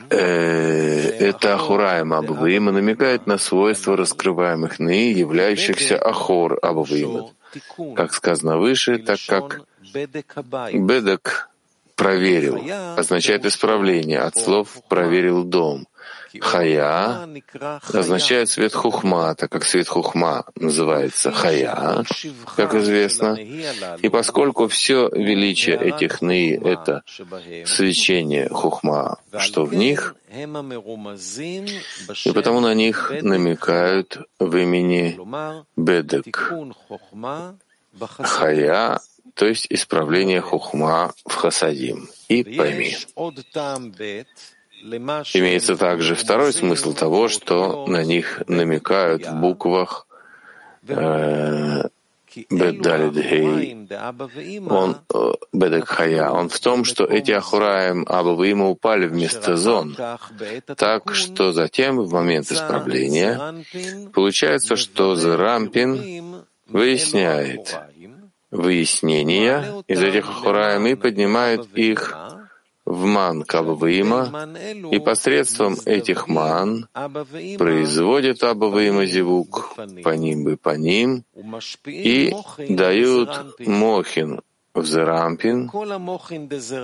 это 0.09 1.53
Ахураем 1.55 2.13
Абаваима 2.13 2.71
намекает 2.71 3.27
на 3.27 3.37
свойства 3.37 3.97
раскрываемых 3.97 4.79
ны, 4.79 5.11
являющихся 5.11 5.97
Ахор 5.97 6.57
Абаваима. 6.61 7.31
Как 7.95 8.13
сказано 8.13 8.57
выше, 8.57 8.97
так 8.99 9.19
как 9.27 9.61
Бедек 10.73 11.49
проверил, 11.95 12.61
означает 12.97 13.45
исправление. 13.45 14.19
От 14.19 14.37
слов 14.37 14.77
«проверил 14.89 15.43
дом». 15.43 15.87
Хая 16.39 17.27
означает 17.93 18.49
свет 18.49 18.73
хухма, 18.73 19.35
так 19.35 19.51
как 19.51 19.65
свет 19.65 19.87
хухма 19.87 20.45
называется 20.55 21.31
хая, 21.31 22.03
как 22.55 22.73
известно. 22.75 23.37
И 24.01 24.09
поскольку 24.09 24.67
все 24.67 25.09
величие 25.09 25.77
этих 25.77 26.21
ны— 26.21 26.59
это 26.63 27.03
свечение 27.65 28.49
хухма, 28.49 29.19
что 29.39 29.65
в 29.65 29.73
них, 29.73 30.15
и 30.29 30.45
потому 32.31 32.59
на 32.61 32.73
них 32.73 33.11
намекают 33.21 34.19
в 34.39 34.55
имени 34.55 35.19
Бедек, 35.75 36.53
хая, 38.19 38.99
то 39.33 39.45
есть 39.45 39.67
исправление 39.69 40.41
хухма 40.41 41.13
в 41.25 41.35
хасадим. 41.35 42.09
И 42.27 42.43
пойми. 42.43 42.97
Имеется 44.83 45.77
также 45.77 46.15
второй 46.15 46.53
смысл 46.53 46.93
того, 46.93 47.27
что 47.27 47.85
на 47.87 48.03
них 48.03 48.41
намекают 48.47 49.25
в 49.25 49.33
буквах 49.39 50.07
э. 50.87 51.83
Он, 54.69 54.97
э, 55.13 55.33
Бедекхая, 55.51 56.29
он 56.29 56.47
в 56.47 56.59
том, 56.61 56.85
что 56.85 57.03
эти 57.03 57.31
Ахураем 57.31 58.05
Абаваима 58.07 58.69
упали 58.69 59.07
вместо 59.07 59.57
зон, 59.57 59.97
так 60.77 61.13
что 61.13 61.51
затем, 61.51 61.99
в 61.99 62.13
момент 62.13 62.49
исправления, 62.49 63.65
получается, 64.13 64.77
что 64.77 65.15
Зерампин 65.15 66.45
выясняет 66.69 67.77
выяснения 68.49 69.83
из 69.87 70.01
этих 70.01 70.29
Ахураем 70.29 70.87
и 70.87 70.95
поднимает 70.95 71.67
их 71.75 72.15
в 72.85 73.05
ман 73.05 73.43
Кабаваима, 73.43 74.49
и 74.91 74.99
посредством 74.99 75.77
этих 75.85 76.27
ман 76.27 76.87
производят 77.57 78.43
Абаваима 78.43 79.05
Зивук 79.05 79.75
по 80.03 80.09
ним 80.15 80.43
бы 80.43 80.57
по 80.57 80.75
ним 80.75 81.23
и 81.85 82.33
дают 82.69 83.59
Мохин 83.59 84.41
в 84.73 84.85
Зерампин, 84.85 85.69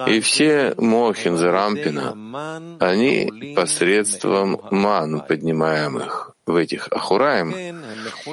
и 0.08 0.20
все 0.20 0.74
Мохин 0.78 1.38
Зерампина, 1.38 2.78
они 2.80 3.54
посредством 3.56 4.60
ман 4.72 5.22
поднимаемых 5.22 6.36
в 6.45 6.56
этих 6.56 6.88
Ахураем, 6.91 7.54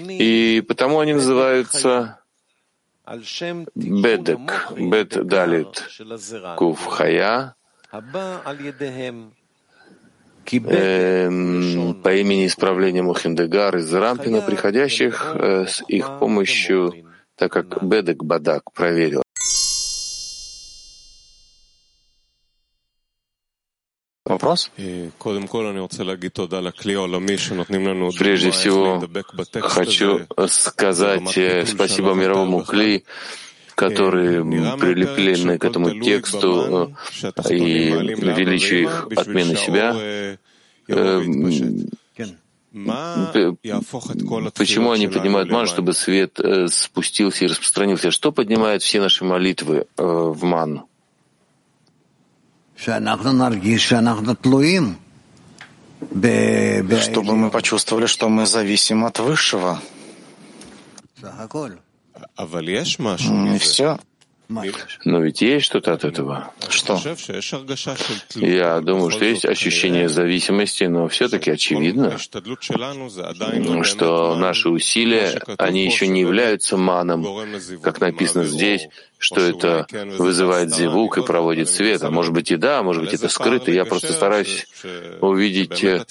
и 0.08 0.62
потому 0.66 1.00
они 1.00 1.14
называются 1.14 2.18
Бедек, 3.74 4.40
Бет 4.78 5.26
Далит, 5.26 5.90
Кув 6.56 6.84
Хая, 6.86 7.54
эм, 10.52 11.94
по 12.02 12.14
имени 12.14 12.46
исправления 12.46 13.02
Мухиндегар 13.02 13.76
из 13.76 13.92
Рампина, 13.92 14.40
приходящих 14.40 15.32
э, 15.34 15.66
с 15.66 15.82
их 15.86 16.18
помощью, 16.18 16.94
так 17.36 17.52
как 17.52 17.82
Бедек 17.82 18.22
Бадак 18.22 18.72
проверил. 18.72 19.23
Вопрос? 24.34 24.72
Прежде 28.18 28.50
всего, 28.50 29.08
хочу 29.60 30.26
сказать 30.48 31.38
э, 31.38 31.64
спасибо 31.66 32.14
мировому 32.14 32.64
Кли, 32.64 33.04
которые 33.76 34.42
прилеплены 34.76 35.58
к 35.58 35.64
этому 35.64 36.00
тексту 36.00 36.92
э, 37.22 37.30
и 37.48 37.90
величию 37.92 38.82
их 38.82 39.06
отмены 39.16 39.54
себя. 39.54 39.94
Э, 40.88 41.24
почему 44.56 44.90
они 44.90 45.06
поднимают 45.06 45.48
ман, 45.48 45.68
чтобы 45.68 45.92
свет 45.92 46.40
спустился 46.70 47.44
и 47.44 47.48
распространился? 47.48 48.10
Что 48.10 48.32
поднимает 48.32 48.82
все 48.82 49.00
наши 49.00 49.24
молитвы 49.24 49.86
в 49.96 50.42
ман? 50.42 50.82
Чтобы 57.00 57.36
мы 57.36 57.50
почувствовали, 57.50 58.06
что 58.06 58.28
мы 58.28 58.46
зависим 58.46 59.04
от 59.04 59.18
Высшего. 59.20 59.80
И 63.54 63.58
все. 63.58 63.98
Но 64.48 65.20
ведь 65.20 65.40
есть 65.40 65.64
что-то 65.64 65.94
от 65.94 66.04
этого. 66.04 66.52
Что? 66.68 67.00
Я 68.34 68.80
думаю, 68.80 69.10
что 69.10 69.24
есть 69.24 69.44
ощущение 69.44 70.08
зависимости, 70.08 70.84
но 70.84 71.08
все-таки 71.08 71.50
очевидно, 71.50 72.18
что 73.82 74.36
наши 74.36 74.68
усилия, 74.68 75.42
они 75.58 75.84
еще 75.84 76.06
не 76.06 76.20
являются 76.20 76.76
маном, 76.76 77.26
как 77.82 78.00
написано 78.00 78.44
здесь, 78.44 78.88
что 79.18 79.40
это 79.40 79.86
вызывает 80.18 80.74
зевук 80.74 81.16
и 81.18 81.22
проводит 81.22 81.70
свет. 81.70 82.02
А 82.02 82.10
может 82.10 82.34
быть 82.34 82.50
и 82.50 82.56
да, 82.56 82.82
может 82.82 83.02
быть 83.04 83.14
это 83.14 83.28
скрыто. 83.28 83.70
Я 83.70 83.86
просто 83.86 84.12
стараюсь 84.12 84.66
увидеть, 85.20 85.82
э, 85.82 86.04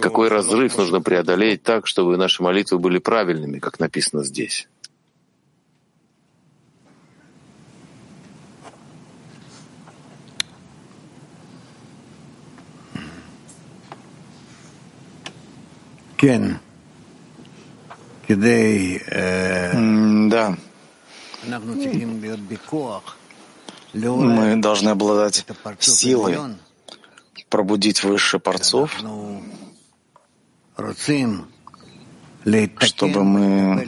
какой 0.00 0.28
разрыв 0.28 0.78
нужно 0.78 1.00
преодолеть 1.00 1.64
так, 1.64 1.88
чтобы 1.88 2.16
наши 2.16 2.42
молитвы 2.42 2.78
были 2.78 2.98
правильными, 2.98 3.58
как 3.58 3.80
написано 3.80 4.22
здесь. 4.22 4.68
Да. 20.30 20.56
Мы 23.82 24.56
должны 24.56 24.90
обладать 24.90 25.44
силой 25.80 26.38
пробудить 27.48 28.04
выше 28.04 28.38
порцов, 28.38 28.96
чтобы 32.80 33.24
мы 33.24 33.84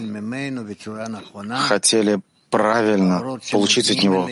хотели 1.69 2.21
правильно 2.51 3.39
получить 3.51 3.91
от 3.91 4.03
него, 4.03 4.29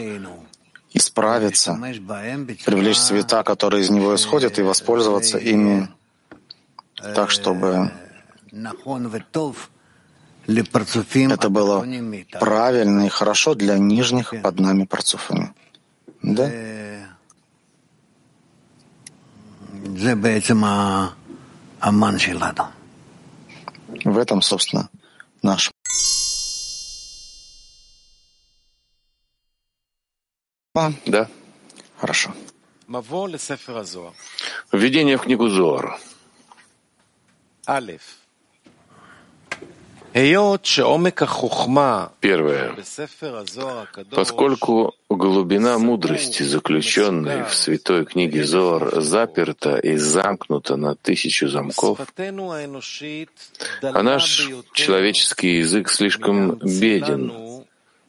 исправиться, 0.93 1.79
привлечь 2.65 2.99
цвета, 2.99 3.43
которые 3.45 3.83
из 3.83 3.91
него 3.91 4.15
исходят, 4.15 4.59
и 4.59 4.63
воспользоваться 4.63 5.39
ими 5.39 5.89
так, 7.15 7.31
чтобы 7.31 7.91
это 11.33 11.49
было 11.51 11.87
правильно 12.41 13.07
и 13.07 13.09
хорошо 13.09 13.55
для 13.55 13.79
нижних 13.79 14.35
под 14.43 14.61
нами 14.61 14.85
парцуфами. 14.85 15.55
Да? 16.23 16.49
В 24.05 24.19
этом, 24.19 24.43
собственно, 24.43 24.89
наш. 25.43 25.71
Да. 31.07 31.29
Хорошо. 31.99 32.33
Введение 34.73 35.17
в 35.17 35.23
книгу 35.23 35.49
Зоар. 35.49 35.99
Первое. 42.21 42.77
Поскольку 44.11 44.95
глубина 45.09 45.79
мудрости, 45.79 46.43
заключенной 46.43 47.45
в 47.45 47.55
святой 47.55 48.05
книге 48.05 48.45
Зор, 48.45 49.01
заперта 49.01 49.77
и 49.79 49.97
замкнута 49.97 50.77
на 50.77 50.97
тысячу 50.97 51.49
замков, 51.49 52.01
а 52.19 54.03
наш 54.03 54.49
человеческий 54.73 55.59
язык 55.59 55.89
слишком 55.89 56.57
беден, 56.57 57.65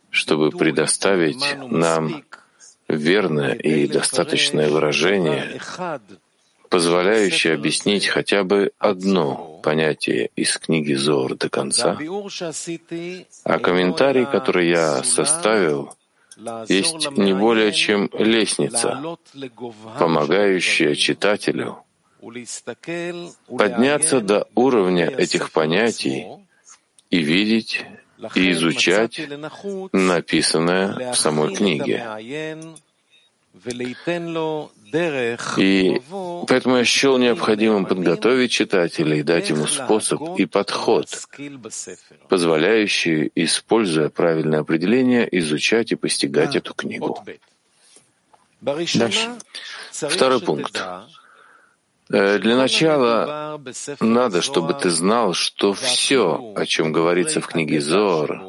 чтобы 0.10 0.50
предоставить 0.50 1.44
нам 1.70 2.24
верное 2.88 3.54
и 3.54 3.88
достаточное 3.88 4.70
выражение, 4.70 5.60
позволяющее 6.72 7.54
объяснить 7.54 8.08
хотя 8.08 8.44
бы 8.46 8.72
одно 8.80 9.60
понятие 9.62 10.30
из 10.38 10.58
книги 10.58 10.94
Зор 10.94 11.36
до 11.36 11.50
конца, 11.50 12.00
а 13.44 13.60
комментарий, 13.60 14.26
который 14.26 14.70
я 14.70 15.04
составил, 15.04 15.94
есть 16.70 17.12
не 17.12 17.34
более 17.34 17.74
чем 17.74 18.10
лестница, 18.14 19.18
помогающая 20.00 20.96
читателю 20.96 21.84
подняться 23.50 24.22
до 24.22 24.48
уровня 24.56 25.08
этих 25.10 25.52
понятий 25.52 26.26
и 27.10 27.18
видеть 27.18 27.86
и 28.36 28.52
изучать 28.52 29.20
написанное 29.92 31.12
в 31.12 31.18
самой 31.18 31.54
книге. 31.54 31.98
И 35.58 36.02
поэтому 36.48 36.78
я 36.78 36.86
счел 36.86 37.18
необходимым 37.18 37.86
подготовить 37.86 38.52
читателя 38.52 39.18
и 39.18 39.24
дать 39.24 39.50
ему 39.50 39.68
способ 39.68 40.22
и 40.38 40.46
подход, 40.46 41.08
позволяющий, 42.28 43.32
используя 43.36 44.10
правильное 44.10 44.60
определение, 44.60 45.28
изучать 45.40 45.92
и 45.92 45.96
постигать 45.96 46.56
эту 46.56 46.74
книгу. 46.74 47.24
Дальше. 48.62 49.30
Второй 49.92 50.42
пункт. 50.42 50.82
Э, 52.10 52.40
для 52.40 52.58
начала 52.58 53.62
надо, 54.00 54.42
чтобы 54.42 54.74
ты 54.74 54.90
знал, 54.90 55.34
что 55.34 55.74
все, 55.74 56.54
о 56.56 56.66
чем 56.66 56.92
говорится 56.92 57.40
в 57.40 57.48
книге 57.48 57.80
Зор, 57.80 58.42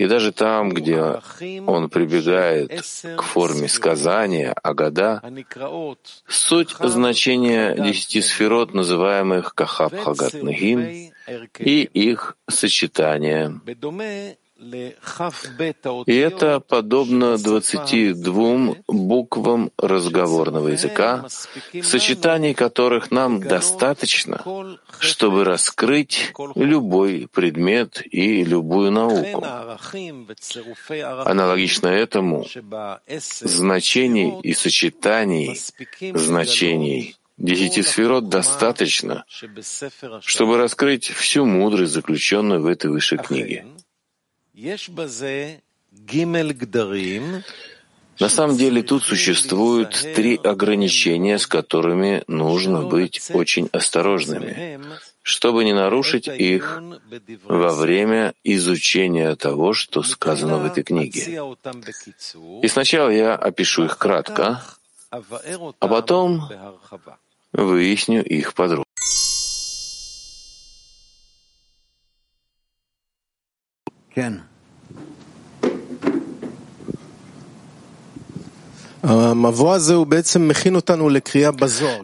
и 0.00 0.06
даже 0.06 0.32
там, 0.32 0.70
где 0.70 1.20
он 1.66 1.90
прибегает 1.90 2.70
к 3.18 3.22
форме 3.22 3.68
сказания, 3.68 4.54
Агада, 4.62 5.22
суть 6.26 6.70
значения 6.80 7.74
десяти 7.74 8.22
сферот, 8.22 8.72
называемых 8.72 9.54
Кахаб 9.54 9.94
Хагат 9.94 10.42
Нагим, 10.42 11.12
и 11.58 11.82
их 11.82 12.38
сочетание 12.48 13.60
и 16.06 16.14
это 16.14 16.60
подобно 16.60 17.38
22 17.38 18.76
буквам 18.88 19.70
разговорного 19.78 20.68
языка, 20.68 21.26
сочетаний 21.82 22.52
которых 22.52 23.10
нам 23.10 23.40
достаточно, 23.40 24.44
чтобы 24.98 25.44
раскрыть 25.44 26.32
любой 26.54 27.28
предмет 27.32 28.02
и 28.04 28.44
любую 28.44 28.92
науку. 28.92 29.44
Аналогично 31.24 31.88
этому, 31.88 32.44
значений 33.08 34.40
и 34.42 34.52
сочетаний 34.52 35.58
значений 36.14 37.16
Десяти 37.40 37.80
сферот 37.80 38.28
достаточно, 38.28 39.24
чтобы 40.20 40.58
раскрыть 40.58 41.06
всю 41.08 41.46
мудрость, 41.46 41.94
заключенную 41.94 42.60
в 42.60 42.66
этой 42.66 42.90
высшей 42.90 43.16
книге. 43.16 43.64
На 48.20 48.28
самом 48.28 48.56
деле 48.56 48.82
тут 48.82 49.02
существуют 49.02 49.92
три 50.14 50.36
ограничения, 50.36 51.38
с 51.38 51.46
которыми 51.46 52.22
нужно 52.26 52.82
быть 52.82 53.30
очень 53.32 53.70
осторожными, 53.72 54.78
чтобы 55.22 55.64
не 55.64 55.72
нарушить 55.72 56.28
их 56.28 56.82
во 57.44 57.74
время 57.74 58.34
изучения 58.44 59.34
того, 59.36 59.72
что 59.72 60.02
сказано 60.02 60.58
в 60.58 60.66
этой 60.66 60.82
книге. 60.82 61.40
И 62.62 62.68
сначала 62.68 63.08
я 63.08 63.36
опишу 63.36 63.84
их 63.84 63.96
кратко, 63.96 64.62
а 65.10 65.88
потом 65.88 66.46
выясню 67.52 68.22
их 68.22 68.52
подробно. 68.52 68.84
כן. 74.10 74.32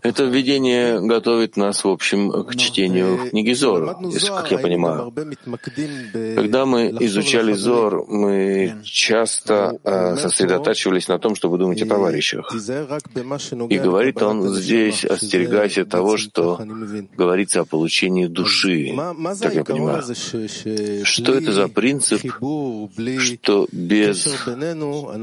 Это 0.03 0.24
введение 0.24 1.01
готовит 1.01 1.57
нас, 1.57 1.84
в 1.84 1.88
общем, 1.88 2.44
к 2.44 2.57
чтению 2.57 3.28
книги 3.30 3.53
Зор, 3.53 3.99
если, 4.03 4.28
как 4.28 4.51
я 4.51 4.59
понимаю. 4.59 5.12
Когда 6.12 6.64
мы 6.64 6.88
изучали 7.01 7.53
Зор, 7.53 8.07
мы 8.09 8.76
часто 8.82 9.78
э, 9.84 10.16
сосредотачивались 10.16 11.09
на 11.09 11.18
том, 11.18 11.34
чтобы 11.34 11.59
думать 11.59 11.82
о 11.82 11.86
товарищах. 11.86 12.51
И 13.68 13.78
говорит 13.78 14.22
он 14.22 14.55
здесь, 14.55 15.05
остерегайся 15.05 15.84
того, 15.84 16.16
что 16.16 16.59
говорится 17.16 17.61
о 17.61 17.64
получении 17.66 18.26
души, 18.26 18.94
так 19.40 19.55
я 19.55 19.64
понимаю. 19.64 20.03
Что 21.05 21.34
это 21.34 21.53
за 21.53 21.68
принцип, 21.68 22.22
что 23.18 23.68
без 23.70 24.26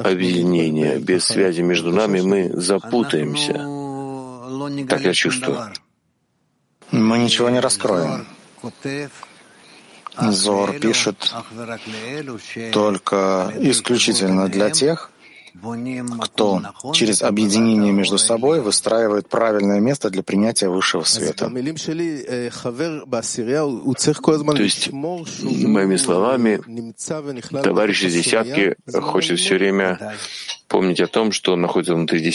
объединения, 0.04 1.00
без 1.00 1.24
связи 1.26 1.63
между 1.64 1.92
нами 1.92 2.22
мы 2.22 2.50
запутаемся. 2.54 3.54
Так 4.88 5.02
я 5.02 5.14
чувствую. 5.14 5.74
Мы 6.92 7.18
ничего 7.18 7.50
не 7.50 7.60
раскроем. 7.60 8.28
Зор 10.20 10.74
пишет 10.80 11.34
только 12.72 13.52
исключительно 13.60 14.48
для 14.48 14.70
тех, 14.70 15.12
кто 16.22 16.62
через 16.94 17.22
объединение 17.22 17.92
между 17.92 18.18
собой 18.18 18.62
выстраивает 18.62 19.30
правильное 19.30 19.80
место 19.80 20.10
для 20.10 20.24
принятия 20.24 20.70
высшего 20.70 21.04
света. 21.04 21.50
То 21.50 21.58
есть, 24.64 24.92
моими 24.92 25.98
словами, 25.98 26.60
товарищ 27.62 28.04
из 28.04 28.14
десятки 28.14 28.76
хочет 28.92 29.40
все 29.40 29.56
время 29.56 30.16
помнить 30.68 31.02
о 31.02 31.08
том, 31.08 31.32
что 31.32 31.54
он 31.54 31.62
находится 31.62 31.94
внутри 31.94 32.20